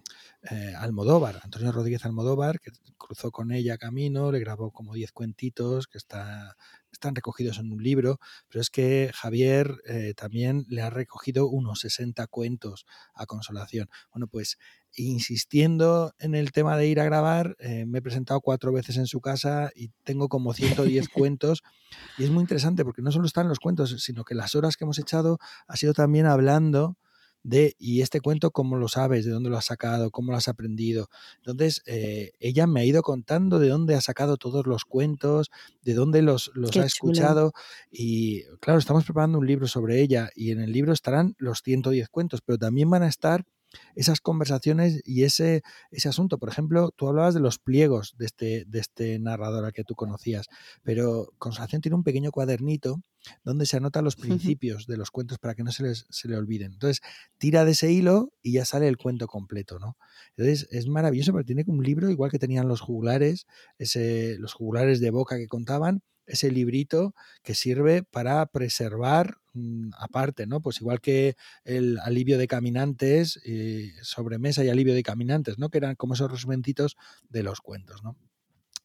[0.50, 5.86] eh, Almodóvar, Antonio Rodríguez Almodóvar, que cruzó con ella camino, le grabó como 10 cuentitos
[5.86, 6.56] que está,
[6.92, 8.18] están recogidos en un libro,
[8.48, 12.84] pero es que Javier eh, también le ha recogido unos 60 cuentos
[13.14, 13.88] a Consolación.
[14.12, 14.58] Bueno, pues
[14.96, 19.06] insistiendo en el tema de ir a grabar, eh, me he presentado cuatro veces en
[19.06, 21.62] su casa y tengo como 110 cuentos.
[22.18, 24.84] Y es muy interesante porque no solo están los cuentos, sino que las horas que
[24.84, 26.96] hemos echado ha sido también hablando
[27.44, 29.24] de, ¿y este cuento cómo lo sabes?
[29.24, 30.10] ¿De dónde lo has sacado?
[30.10, 31.08] ¿Cómo lo has aprendido?
[31.36, 35.50] Entonces, eh, ella me ha ido contando de dónde ha sacado todos los cuentos,
[35.82, 37.52] de dónde los, los ha escuchado.
[37.90, 42.08] Y claro, estamos preparando un libro sobre ella y en el libro estarán los 110
[42.08, 43.44] cuentos, pero también van a estar
[43.94, 46.38] esas conversaciones y ese, ese asunto.
[46.38, 49.94] Por ejemplo, tú hablabas de los pliegos de este, de este narrador al que tú
[49.94, 50.46] conocías,
[50.82, 53.02] pero Consolación tiene un pequeño cuadernito
[53.42, 56.36] donde se anotan los principios de los cuentos para que no se, les, se le
[56.36, 56.72] olviden.
[56.72, 57.00] Entonces,
[57.38, 59.96] tira de ese hilo y ya sale el cuento completo, ¿no?
[60.36, 63.46] Entonces, es maravilloso porque tiene un libro igual que tenían los jugulares,
[63.78, 70.46] ese, los jugulares de boca que contaban, ese librito que sirve para preservar mm, aparte,
[70.46, 70.60] ¿no?
[70.60, 75.68] Pues igual que el alivio de caminantes, eh, sobremesa y alivio de caminantes, ¿no?
[75.68, 76.96] Que eran como esos resumentitos
[77.28, 78.16] de los cuentos, ¿no?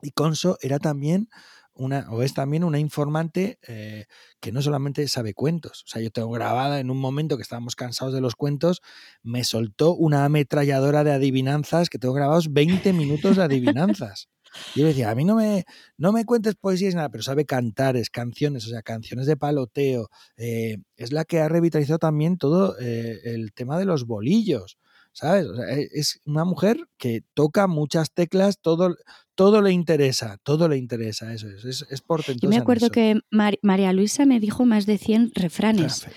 [0.02, 1.30] Y Conso era también
[1.74, 4.06] una, o es también una informante eh,
[4.40, 5.84] que no solamente sabe cuentos.
[5.86, 8.82] O sea, yo tengo grabada en un momento que estábamos cansados de los cuentos,
[9.24, 14.30] me soltó una ametralladora de adivinanzas que tengo grabados 20 minutos de adivinanzas.
[14.76, 15.66] Yo le decía, a mí no me,
[15.98, 20.10] no me cuentes poesías nada, pero sabe cantares, canciones, o sea, canciones de paloteo.
[20.38, 24.78] Eh, es la que ha revitalizado también todo eh, el tema de los bolillos.
[25.12, 25.48] ¿Sabes?
[25.70, 28.96] E, es una mujer que toca muchas teclas, todo,
[29.40, 32.44] todo le interesa, todo le interesa, eso es, es, es portentosa.
[32.44, 36.08] Yo me acuerdo que María Luisa me dijo más de 100 refranes.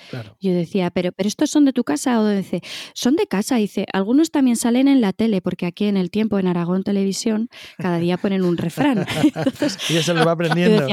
[0.40, 2.62] Yo decía, pero, pero estos son de tu casa o dice,
[2.94, 6.40] son de casa, dice, algunos también salen en la tele, porque aquí en el tiempo,
[6.40, 7.48] en Aragón Televisión,
[7.78, 9.06] cada día ponen un refrán.
[9.88, 10.84] y eso lo va aprendiendo.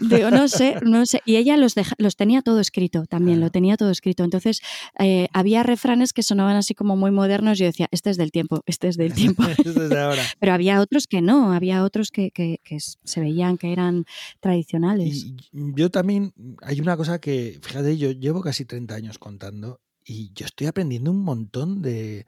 [0.00, 1.20] digo, no sé, no sé.
[1.24, 4.24] Y ella los, los tenía todo escrito también, lo tenía todo escrito.
[4.24, 4.60] Entonces,
[4.98, 7.60] eh, había refranes que sonaban así como muy modernos.
[7.60, 9.44] Yo decía, este es del tiempo, este es del tiempo.
[9.44, 10.22] este es de ahora.
[10.40, 14.06] pero había otros que no no, había otros que, que, se veían que eran
[14.40, 15.24] tradicionales.
[15.24, 20.32] Y yo también, hay una cosa que, fíjate, yo llevo casi 30 años contando y
[20.32, 22.24] yo estoy aprendiendo un montón de,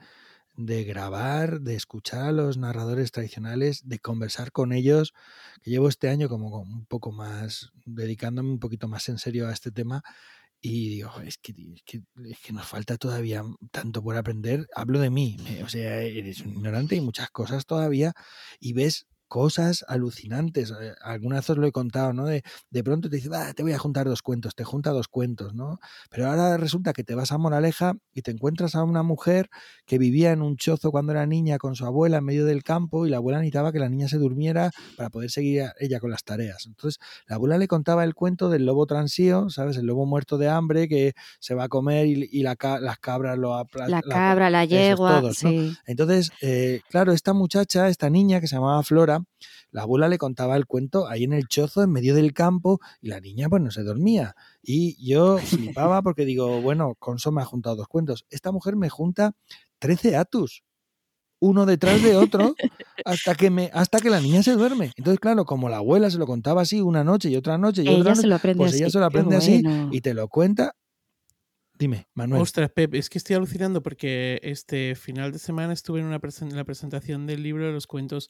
[0.59, 5.15] de grabar, de escuchar a los narradores tradicionales, de conversar con ellos,
[5.65, 9.71] llevo este año como un poco más, dedicándome un poquito más en serio a este
[9.71, 10.03] tema.
[10.63, 14.67] Y digo, es que, es que, es que nos falta todavía tanto por aprender.
[14.75, 18.13] Hablo de mí, o sea, eres un ignorante y muchas cosas todavía.
[18.59, 20.73] Y ves cosas alucinantes.
[20.73, 22.27] Eh, algunas veces lo he contado, ¿no?
[22.27, 25.55] De, de pronto te dice, te voy a juntar dos cuentos, te junta dos cuentos,
[25.55, 25.79] ¿no?
[26.11, 29.49] Pero ahora resulta que te vas a Moraleja y te encuentras a una mujer
[29.87, 33.07] que vivía en un chozo cuando era niña con su abuela en medio del campo
[33.07, 36.25] y la abuela necesitaba que la niña se durmiera para poder seguir ella con las
[36.25, 36.67] tareas.
[36.67, 39.77] Entonces, la abuela le contaba el cuento del lobo transío, ¿sabes?
[39.77, 43.65] El lobo muerto de hambre que se va a comer y, la, las cabras lo
[43.87, 45.73] La cabra, la, yegua, sí.
[45.87, 49.20] Entonces, eh, claro, esta muchacha, esta niña que se llamaba Flora,
[49.71, 53.09] la abuela le contaba el cuento ahí en el chozo, en medio del campo, y
[53.09, 54.35] la niña pues no se dormía.
[54.63, 58.27] Y yo flipaba porque digo, bueno, Conso me ha juntado dos cuentos.
[58.31, 59.33] Esta mujer me junta
[59.79, 60.63] 13 atus
[61.41, 62.55] uno detrás de otro
[63.05, 64.93] hasta que me hasta que la niña se duerme.
[64.97, 67.89] Entonces, claro, como la abuela se lo contaba así una noche y otra noche y
[67.89, 70.77] otra noche, pues ella se lo aprende así y te lo cuenta
[71.81, 72.43] Dime, Manuel.
[72.43, 76.55] Ostras, Pep, es que estoy alucinando porque este final de semana estuve en, una en
[76.55, 78.29] la presentación del libro de los cuentos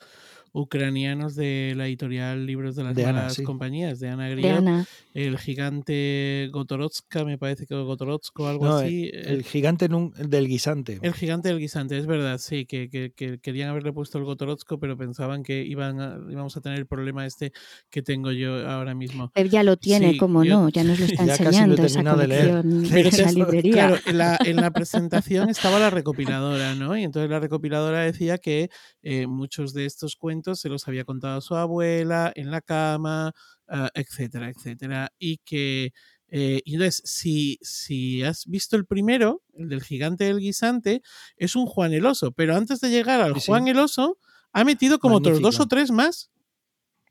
[0.53, 4.87] ucranianos de la editorial Libros de las Malas Compañías, de Ana Griot.
[5.15, 9.11] El gigante Gotorodska, me parece que Gotorodsko o algo así.
[9.13, 11.01] El, gigante del guisante.
[11.03, 14.97] El gigante del guisante, es verdad, sí, que, que, querían haberle puesto el Gotorodsko, pero
[14.97, 17.53] pensaban que iban a, íbamos a tener el problema este
[17.91, 19.31] que tengo yo ahora mismo.
[19.31, 22.01] Pep ya lo tiene, como no, ya nos lo está enseñando esa
[23.73, 26.97] Claro, en la, en la, presentación estaba la recopiladora, ¿no?
[26.97, 28.71] Y entonces la recopiladora decía que
[29.03, 33.33] eh, muchos de estos cuentos se los había contado a su abuela en la cama,
[33.69, 35.13] ah, etcétera, etcétera.
[35.19, 35.93] Y que
[36.31, 41.03] eh, y entonces, si, si has visto el primero, el del gigante del guisante,
[41.37, 44.19] es un Juan el Oso, pero antes de llegar al Juan el Oso,
[44.53, 46.31] ha metido como otros dos o tres más.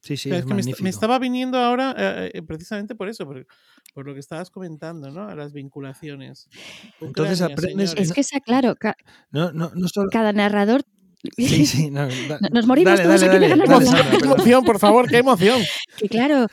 [0.02, 3.46] Sí, sí, es que me, estaba viniendo ahora eh, precisamente por eso, por,
[3.94, 5.28] por lo que estabas comentando, ¿no?
[5.28, 6.48] A las vinculaciones.
[7.02, 7.94] Entonces aprendes.
[7.98, 8.76] Es que sea claro.
[9.32, 10.10] no, no, no solo...
[10.10, 10.86] Cada narrador
[11.38, 13.64] Sí, sí, nos morimos todos aquí dale,
[14.18, 15.62] Qué emoción, por favor, qué emoción.
[15.98, 16.48] Que claro,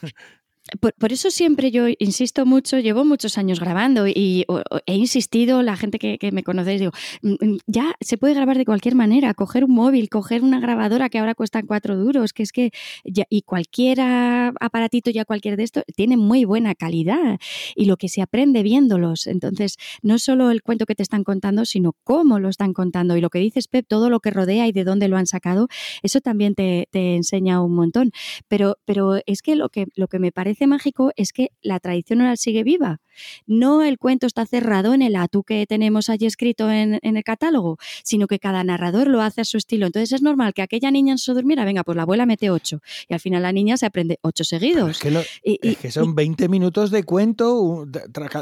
[0.80, 4.44] por, eso siempre yo insisto mucho, llevo muchos años grabando y
[4.86, 6.92] he insistido, la gente que, me conocéis, digo,
[7.22, 11.08] mm, mm, ya se puede grabar de cualquier manera, coger un móvil, coger una grabadora
[11.08, 12.70] que ahora cuestan cuatro duros, que es que,
[13.04, 17.38] y cualquier aparatito, ya cualquier de esto, tiene muy buena calidad
[17.74, 19.26] y lo que se aprende viéndolos.
[19.26, 23.20] Entonces, no solo el cuento que te están contando, sino cómo lo están contando y
[23.20, 25.68] lo que dices, Pep, todo lo que rodea y de dónde lo han sacado,
[26.02, 28.10] eso también te, te enseña un montón.
[28.48, 32.20] Pero, pero es que lo que, lo que me parece mágico es que la tradición
[32.22, 33.00] oral sigue viva.
[33.46, 37.78] No el cuento está cerrado en el atú que tenemos allí escrito en, el catálogo,
[38.02, 39.86] sino que cada narrador lo hace a su estilo.
[39.86, 42.80] Entonces es normal que aquella niña en su durmiera, venga, pues la abuela mete ocho.
[43.08, 45.00] Y al final la niña se aprende ocho seguidos.
[45.42, 47.86] Es que, son 20 minutos de cuento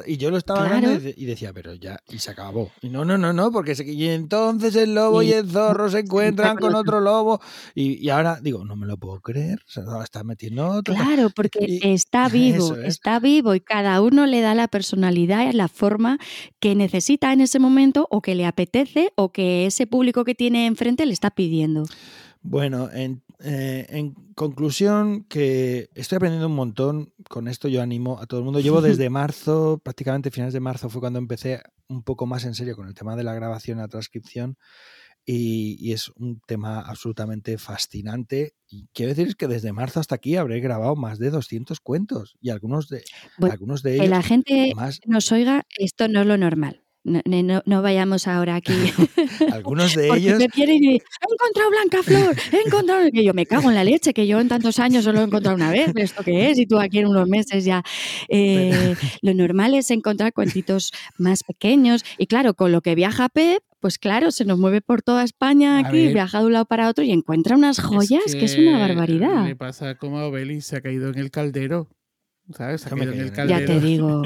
[0.06, 2.70] y yo lo estaba hablando y decía, pero ya, y se acabó.
[2.80, 6.56] Y no, no, no, no, porque y entonces el lobo y, el zorro se encuentran
[6.56, 7.40] con otro lobo
[7.74, 10.94] y, ahora digo, no me lo puedo creer, se está metiendo otro.
[10.94, 15.68] Claro, porque está vivo, está vivo y cada uno le da la personalidad y la
[15.68, 16.18] forma
[16.60, 20.66] que necesita en ese momento o que le apetece o que ese público que tiene
[20.66, 21.84] enfrente le está pidiendo.
[22.42, 27.12] Bueno, en, eh, en, conclusión, que estoy aprendiendo un montón.
[27.28, 28.60] Con esto yo animo a todo el mundo.
[28.60, 32.76] Llevo desde marzo, prácticamente finales de marzo fue cuando empecé un poco más en serio
[32.76, 34.56] con el tema de la grabación y la transcripción.
[35.26, 38.54] Y, es un tema absolutamente fascinante.
[38.68, 42.50] Y quiero decir que desde marzo hasta aquí habré grabado más de 200 cuentos y
[42.50, 43.04] algunos de,
[43.40, 44.04] algunos de ellos.
[44.04, 44.72] Que la gente
[45.06, 46.83] nos oiga, esto no es lo normal.
[47.04, 48.72] No, vayamos ahora aquí.
[49.52, 50.38] Algunos de ellos.
[50.38, 53.10] Me quieren he encontrado Blanca Flor, he encontrado.
[53.12, 55.56] Que yo me cago en la leche, que yo en tantos años solo he encontrado
[55.56, 55.92] una vez.
[55.94, 56.58] ¿Esto qué es?
[56.58, 57.82] Y tú aquí en unos meses ya.
[58.28, 62.04] Eh, lo normal es encontrar cuentitos más pequeños.
[62.16, 65.78] Y claro, con lo que viaja Pep, pues claro, se nos mueve por toda España
[65.78, 69.44] aquí, viaja de un lado para otro y encuentra unas joyas que, es una barbaridad.
[69.44, 71.90] Le pasa como a Obeli, se ha caído en el caldero.
[72.52, 72.86] ¿Sabes?
[72.86, 74.22] En el ya te digo.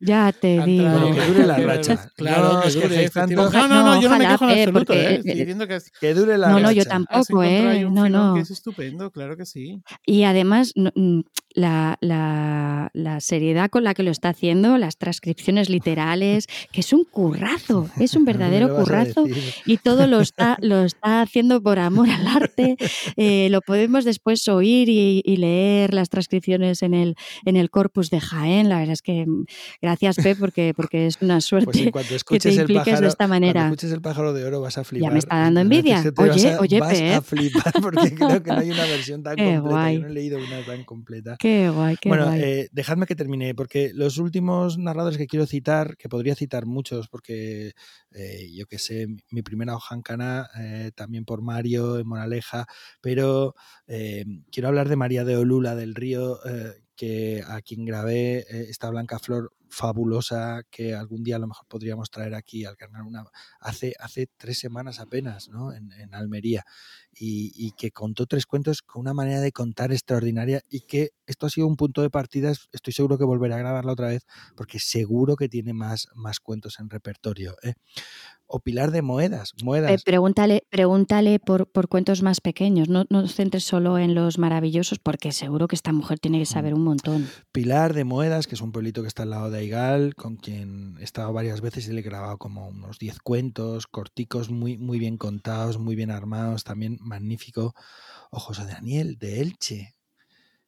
[0.00, 0.88] Ya te digo.
[0.88, 2.10] Bueno, que dure la racha.
[2.16, 3.10] Claro, que dure.
[3.34, 4.94] No, no, no, yo no me quejo en absoluto.
[4.94, 5.14] ¿eh?
[5.16, 6.66] Estoy diciendo que, que dure la no, racha.
[6.66, 7.86] No, yo tampoco, ¿eh?
[7.90, 8.34] No, no.
[8.34, 9.82] Que es estupendo, claro que sí.
[10.06, 10.72] Y además,
[11.54, 17.04] la, la, seriedad con la que lo está haciendo, las transcripciones literales, que es un
[17.04, 19.26] currazo, es un verdadero currazo
[19.66, 22.76] y todo lo está, lo está haciendo por amor al arte.
[23.16, 28.20] Eh, lo podemos después oír y, leer las transcripciones en el, en el corpus de
[28.20, 28.68] Jaén.
[28.68, 29.46] La verdad es que mm,
[29.80, 31.92] gracias, Pep, porque, porque es una pues suerte
[32.28, 33.62] que te impliques de esta manera.
[33.62, 35.08] Cuando escuches el pájaro de oro vas a flipar.
[35.08, 36.04] Ya me está dando envidia.
[36.16, 39.92] Oye, oye, vas a flipar porque creo que no hay una versión tan completa.
[39.92, 41.36] Yo no he leído una tan completa.
[41.42, 42.40] Qué guay, qué bueno, guay.
[42.40, 47.08] Eh, dejadme que termine, porque los últimos narradores que quiero citar, que podría citar muchos,
[47.08, 47.72] porque
[48.12, 52.66] eh, yo que sé, mi primera hojancana eh, también por Mario en Moraleja,
[53.00, 53.56] pero
[53.88, 56.38] eh, quiero hablar de María de Olula del Río,
[56.94, 62.10] que a quien grabé esta blanca flor fabulosa que algún día a lo mejor podríamos
[62.10, 63.24] traer aquí al canal una,
[63.58, 65.72] hace, hace tres semanas apenas ¿no?
[65.72, 66.62] en, Almería
[67.14, 71.50] y, que contó tres cuentos con una manera de contar extraordinaria y que esto ha
[71.50, 75.36] sido un punto de partida, estoy seguro que volveré a grabarla otra vez porque seguro
[75.36, 77.56] que tiene más, más cuentos en repertorio.
[77.62, 77.74] ¿eh?
[78.52, 79.52] o Pilar de Moedas.
[79.64, 80.04] Moedas.
[80.04, 85.32] pregúntale pregúntale por, por, cuentos más pequeños, no, no centres solo en los maravillosos, porque
[85.32, 86.54] seguro que esta mujer tiene que mm.
[86.54, 87.28] saber un montón.
[87.50, 90.98] Pilar de Moedas, que es un pueblito que está al lado de Aigal, con quien
[91.00, 94.98] he estado varias veces y le he grabado como unos 10 cuentos, corticos, muy, muy
[94.98, 97.74] bien contados, muy bien armados, también magnífico.
[98.30, 99.94] O José Daniel de Elche,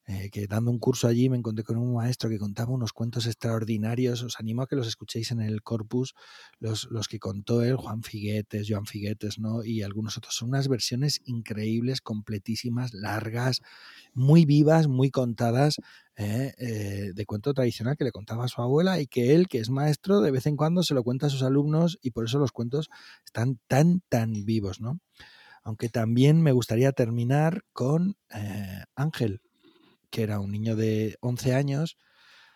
[0.07, 3.27] eh, que dando un curso allí me encontré con un maestro que contaba unos cuentos
[3.27, 4.23] extraordinarios.
[4.23, 6.15] Os animo a que los escuchéis en el corpus,
[6.59, 9.65] los, los que contó él, Juan Figuetes, Joan Figuetes, ¿no?
[9.65, 10.35] Y algunos otros.
[10.35, 13.63] Son unas versiones increíbles, completísimas, largas,
[14.13, 15.77] muy vivas, muy contadas.
[16.17, 16.53] ¿eh?
[16.59, 19.71] Eh, de cuento tradicional que le contaba a su abuela y que él, que es
[19.71, 22.53] maestro, de vez en cuando se lo cuenta a sus alumnos y por eso los
[22.53, 22.91] cuentos
[23.25, 25.01] están tan, tan vivos, ¿no?
[25.65, 28.17] Aunque también me gustaría terminar con
[28.95, 29.41] Ángel,
[30.11, 31.97] que era un niño de 11 años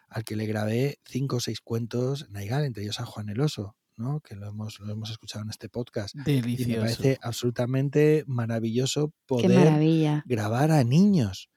[0.08, 3.76] al que le grabé cinco o seis cuentos Naigal, entre ellos a Juan el Oso,
[3.96, 4.20] ¿no?
[4.20, 6.14] que lo hemos, lo hemos escuchado en este podcast.
[6.26, 11.50] Y me parece absolutamente maravilloso poder grabar a niños,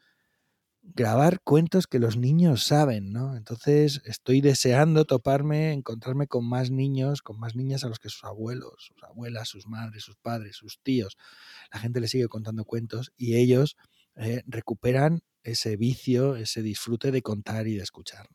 [0.84, 3.36] grabar cuentos que los niños saben, ¿no?
[3.36, 8.23] Entonces estoy deseando toparme, encontrarme con más niños, con más niñas a los que sus
[8.23, 11.17] abuelos, sus abuelas, sus madres, sus padres, sus tíos,
[11.71, 13.77] la gente les sigue contando cuentos y ellos
[14.15, 18.27] eh, recuperan ese vicio, ese disfrute de contar y de escuchar.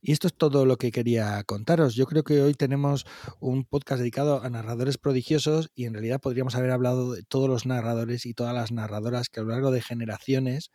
[0.00, 1.94] Y esto es todo lo que quería contaros.
[1.94, 3.06] Yo creo que hoy tenemos
[3.40, 7.66] un podcast dedicado a narradores prodigiosos y en realidad podríamos haber hablado de todos los
[7.66, 10.70] narradores y todas las narradoras que a lo largo de generaciones,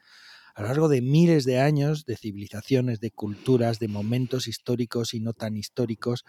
[0.56, 5.20] a lo largo de miles de años, de civilizaciones, de culturas, de momentos históricos y
[5.20, 6.24] no tan históricos,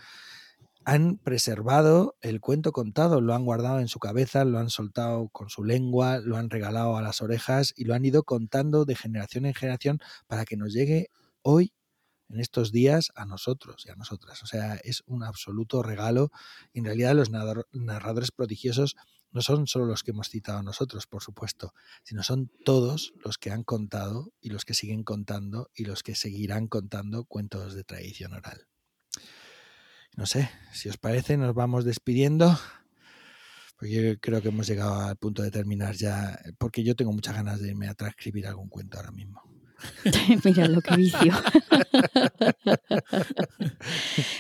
[0.85, 5.51] han preservado el cuento contado, lo han guardado en su cabeza, lo han soltado con
[5.51, 9.45] su lengua, lo han regalado a las orejas y lo han ido contando de generación
[9.45, 11.11] en generación para que nos llegue
[11.43, 11.73] hoy,
[12.29, 14.43] en estos días, a nosotros y a nosotras.
[14.43, 16.31] O sea, es un absoluto regalo.
[16.75, 18.97] en realidad los narradores prodigiosos
[19.31, 23.51] no son solo los que hemos citado nosotros, por supuesto, sino son todos los que
[23.51, 28.33] han contado y los que siguen contando y los que seguirán contando cuentos de tradición
[28.33, 28.69] oral
[30.19, 32.59] no sé, si os parece, nos vamos despidiendo.
[33.77, 37.37] Porque yo creo que hemos llegado al punto de terminar ya, porque yo tengo muchas
[37.37, 39.45] ganas de irme a transcribir algún cuento ahora mismo.
[40.45, 41.33] Mira lo que vicio.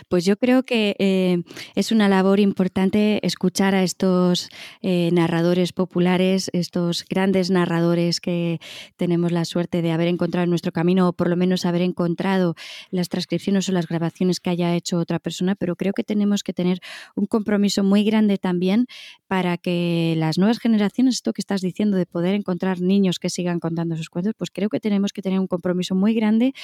[0.08, 1.42] pues yo creo que eh,
[1.74, 4.48] es una labor importante escuchar a estos
[4.82, 8.60] eh, narradores populares, estos grandes narradores que
[8.96, 12.54] tenemos la suerte de haber encontrado en nuestro camino, o por lo menos haber encontrado
[12.90, 16.52] las transcripciones o las grabaciones que haya hecho otra persona, pero creo que tenemos que
[16.52, 16.80] tener
[17.14, 18.86] un compromiso muy grande también
[19.28, 23.60] para que las nuevas generaciones, esto que estás diciendo de poder encontrar niños que sigan
[23.60, 26.54] contando sus cuentos, pues creo que tenemos que tener un compromiso muy grande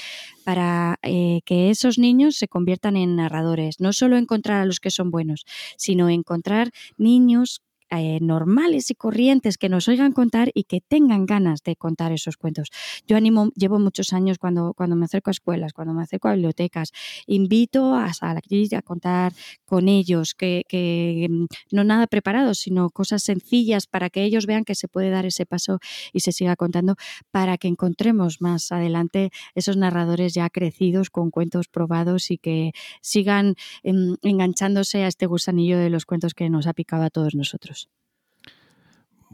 [0.44, 3.80] para eh, que esos niños se conviertan en narradores.
[3.80, 5.44] No solo encontrar a los que son buenos,
[5.76, 11.62] sino encontrar niños eh, normales y corrientes que nos oigan contar y que tengan ganas
[11.62, 12.70] de contar esos cuentos.
[13.06, 16.32] Yo animo, llevo muchos años cuando, cuando me acerco a escuelas, cuando me acerco a
[16.32, 16.90] bibliotecas,
[17.26, 19.32] invito a, a, a contar
[19.64, 24.64] con ellos, que, que, mm, no nada preparados, sino cosas sencillas para que ellos vean
[24.64, 25.78] que se puede dar ese paso
[26.12, 26.96] y se siga contando
[27.30, 33.54] para que encontremos más adelante esos narradores ya crecidos con cuentos probados y que sigan
[33.82, 37.83] em, enganchándose a este gusanillo de los cuentos que nos ha picado a todos nosotros.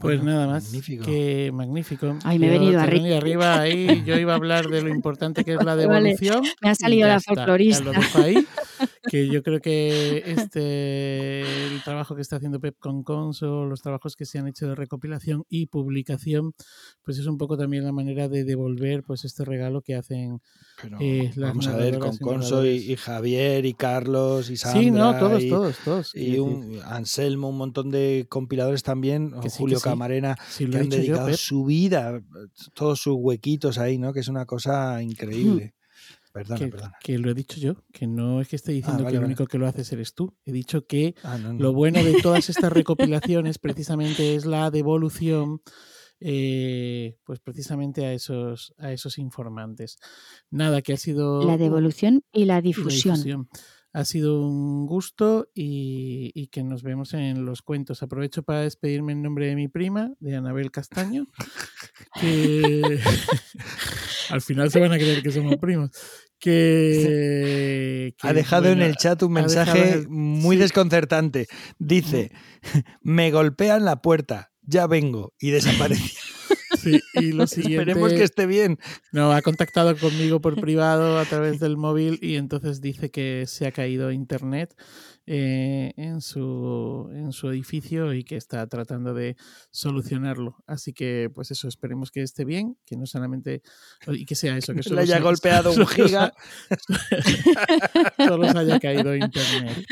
[0.01, 0.63] Pues nada más.
[0.65, 1.05] Magnífico.
[1.05, 2.17] Que magnífico.
[2.23, 3.17] Ay, me he venido arriba.
[3.17, 3.59] arriba.
[3.61, 6.43] Ahí yo iba a hablar de lo importante que es la devolución.
[6.61, 7.91] me ha salido la folclorista.
[8.15, 8.45] ahí.
[9.09, 14.15] Que yo creo que este el trabajo que está haciendo Pep con Conso, los trabajos
[14.15, 16.53] que se han hecho de recopilación y publicación,
[17.03, 20.41] pues es un poco también la manera de devolver pues este regalo que hacen
[20.99, 25.47] eh, vamos a ver con Conso y, Javier y Carlos y Sandra sí no todos
[25.47, 31.33] todos todos y un Anselmo un montón de compiladores también Julio Camarena que han dedicado
[31.33, 32.21] su vida
[32.73, 35.73] todos sus huequitos ahí no que es una cosa increíble
[36.31, 36.93] Perdona, que, perdona.
[37.01, 39.47] que lo he dicho yo, que no es que esté ah, diciendo que lo único
[39.47, 40.35] que lo haces eres tú.
[40.45, 45.61] He dicho que ah, lo bueno de todas estas recopilaciones precisamente es la devolución
[46.23, 49.97] eh, pues precisamente a esos, a esos informantes.
[50.51, 51.43] Nada, que ha sido...
[51.43, 53.49] La devolución y la difusión.
[53.93, 58.03] Ha sido un gusto y, que nos vemos en los cuentos.
[58.03, 61.27] Aprovecho para despedirme en nombre de mi prima, de Anabel Castaño,
[62.19, 62.81] que
[64.29, 65.91] al final se van a creer que somos primos.
[66.39, 71.47] Que, ha dejado en el chat un mensaje muy desconcertante.
[71.77, 72.31] Dice,
[73.01, 76.17] me golpean la puerta ya vengo, y desaparece.
[76.91, 77.91] Sí, y lo siguiente.
[77.91, 78.79] Esperemos que esté bien.
[79.11, 83.67] No, ha contactado conmigo por privado a través del móvil y entonces dice que se
[83.67, 84.75] ha caído internet
[85.27, 89.37] eh, en, su, en su edificio y que está tratando de
[89.69, 90.57] solucionarlo.
[90.65, 93.61] Así que, pues eso, esperemos que esté bien, que no solamente.
[94.07, 96.33] y que sea eso, que solo le haya golpeado un giga.
[98.17, 99.85] solo se haya caído internet.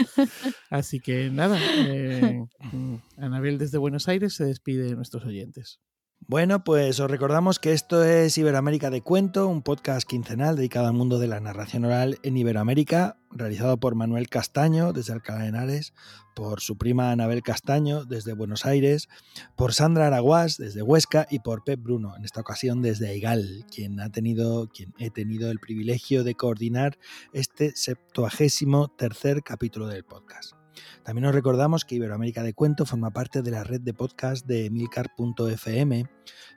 [0.70, 5.80] Así que nada, eh, mm, Anabel desde Buenos Aires se despide de nuestros oyentes.
[6.30, 10.94] Bueno, pues os recordamos que esto es Iberoamérica de Cuento, un podcast quincenal dedicado al
[10.94, 15.96] mundo de la narración oral en Iberoamérica, realizado por Manuel Castaño desde Alcalá de Henares,
[16.36, 19.10] por su prima Anabel Castaño desde Buenos Aires,
[19.58, 24.00] por Sandra Araguás desde Huesca y por Pep Bruno, en esta ocasión desde Aigal, quien
[24.00, 27.00] ha tenido, quien he tenido el privilegio de coordinar
[27.34, 30.59] este septuagésimo tercer capítulo del podcast.
[31.04, 34.66] También os recordamos que Iberoamérica de Cuento forma parte de la red de podcast de
[34.66, 36.06] emilcar.fm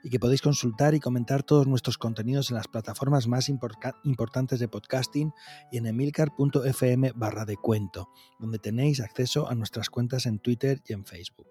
[0.03, 4.67] y que podéis consultar y comentar todos nuestros contenidos en las plataformas más importantes de
[4.67, 5.33] podcasting
[5.71, 8.09] y en emilcar.fm barra de cuento,
[8.39, 11.47] donde tenéis acceso a nuestras cuentas en Twitter y en Facebook.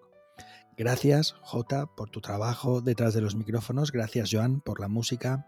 [0.75, 3.91] Gracias, Jota, por tu trabajo detrás de los micrófonos.
[3.91, 5.47] Gracias, Joan, por la música.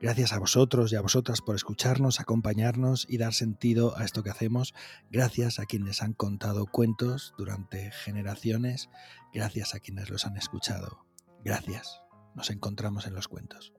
[0.00, 4.30] Gracias a vosotros y a vosotras por escucharnos, acompañarnos y dar sentido a esto que
[4.30, 4.72] hacemos.
[5.10, 8.90] Gracias a quienes han contado cuentos durante generaciones.
[9.34, 11.04] Gracias a quienes los han escuchado.
[11.44, 12.00] Gracias.
[12.36, 13.72] Nos encontramos en los cuentos.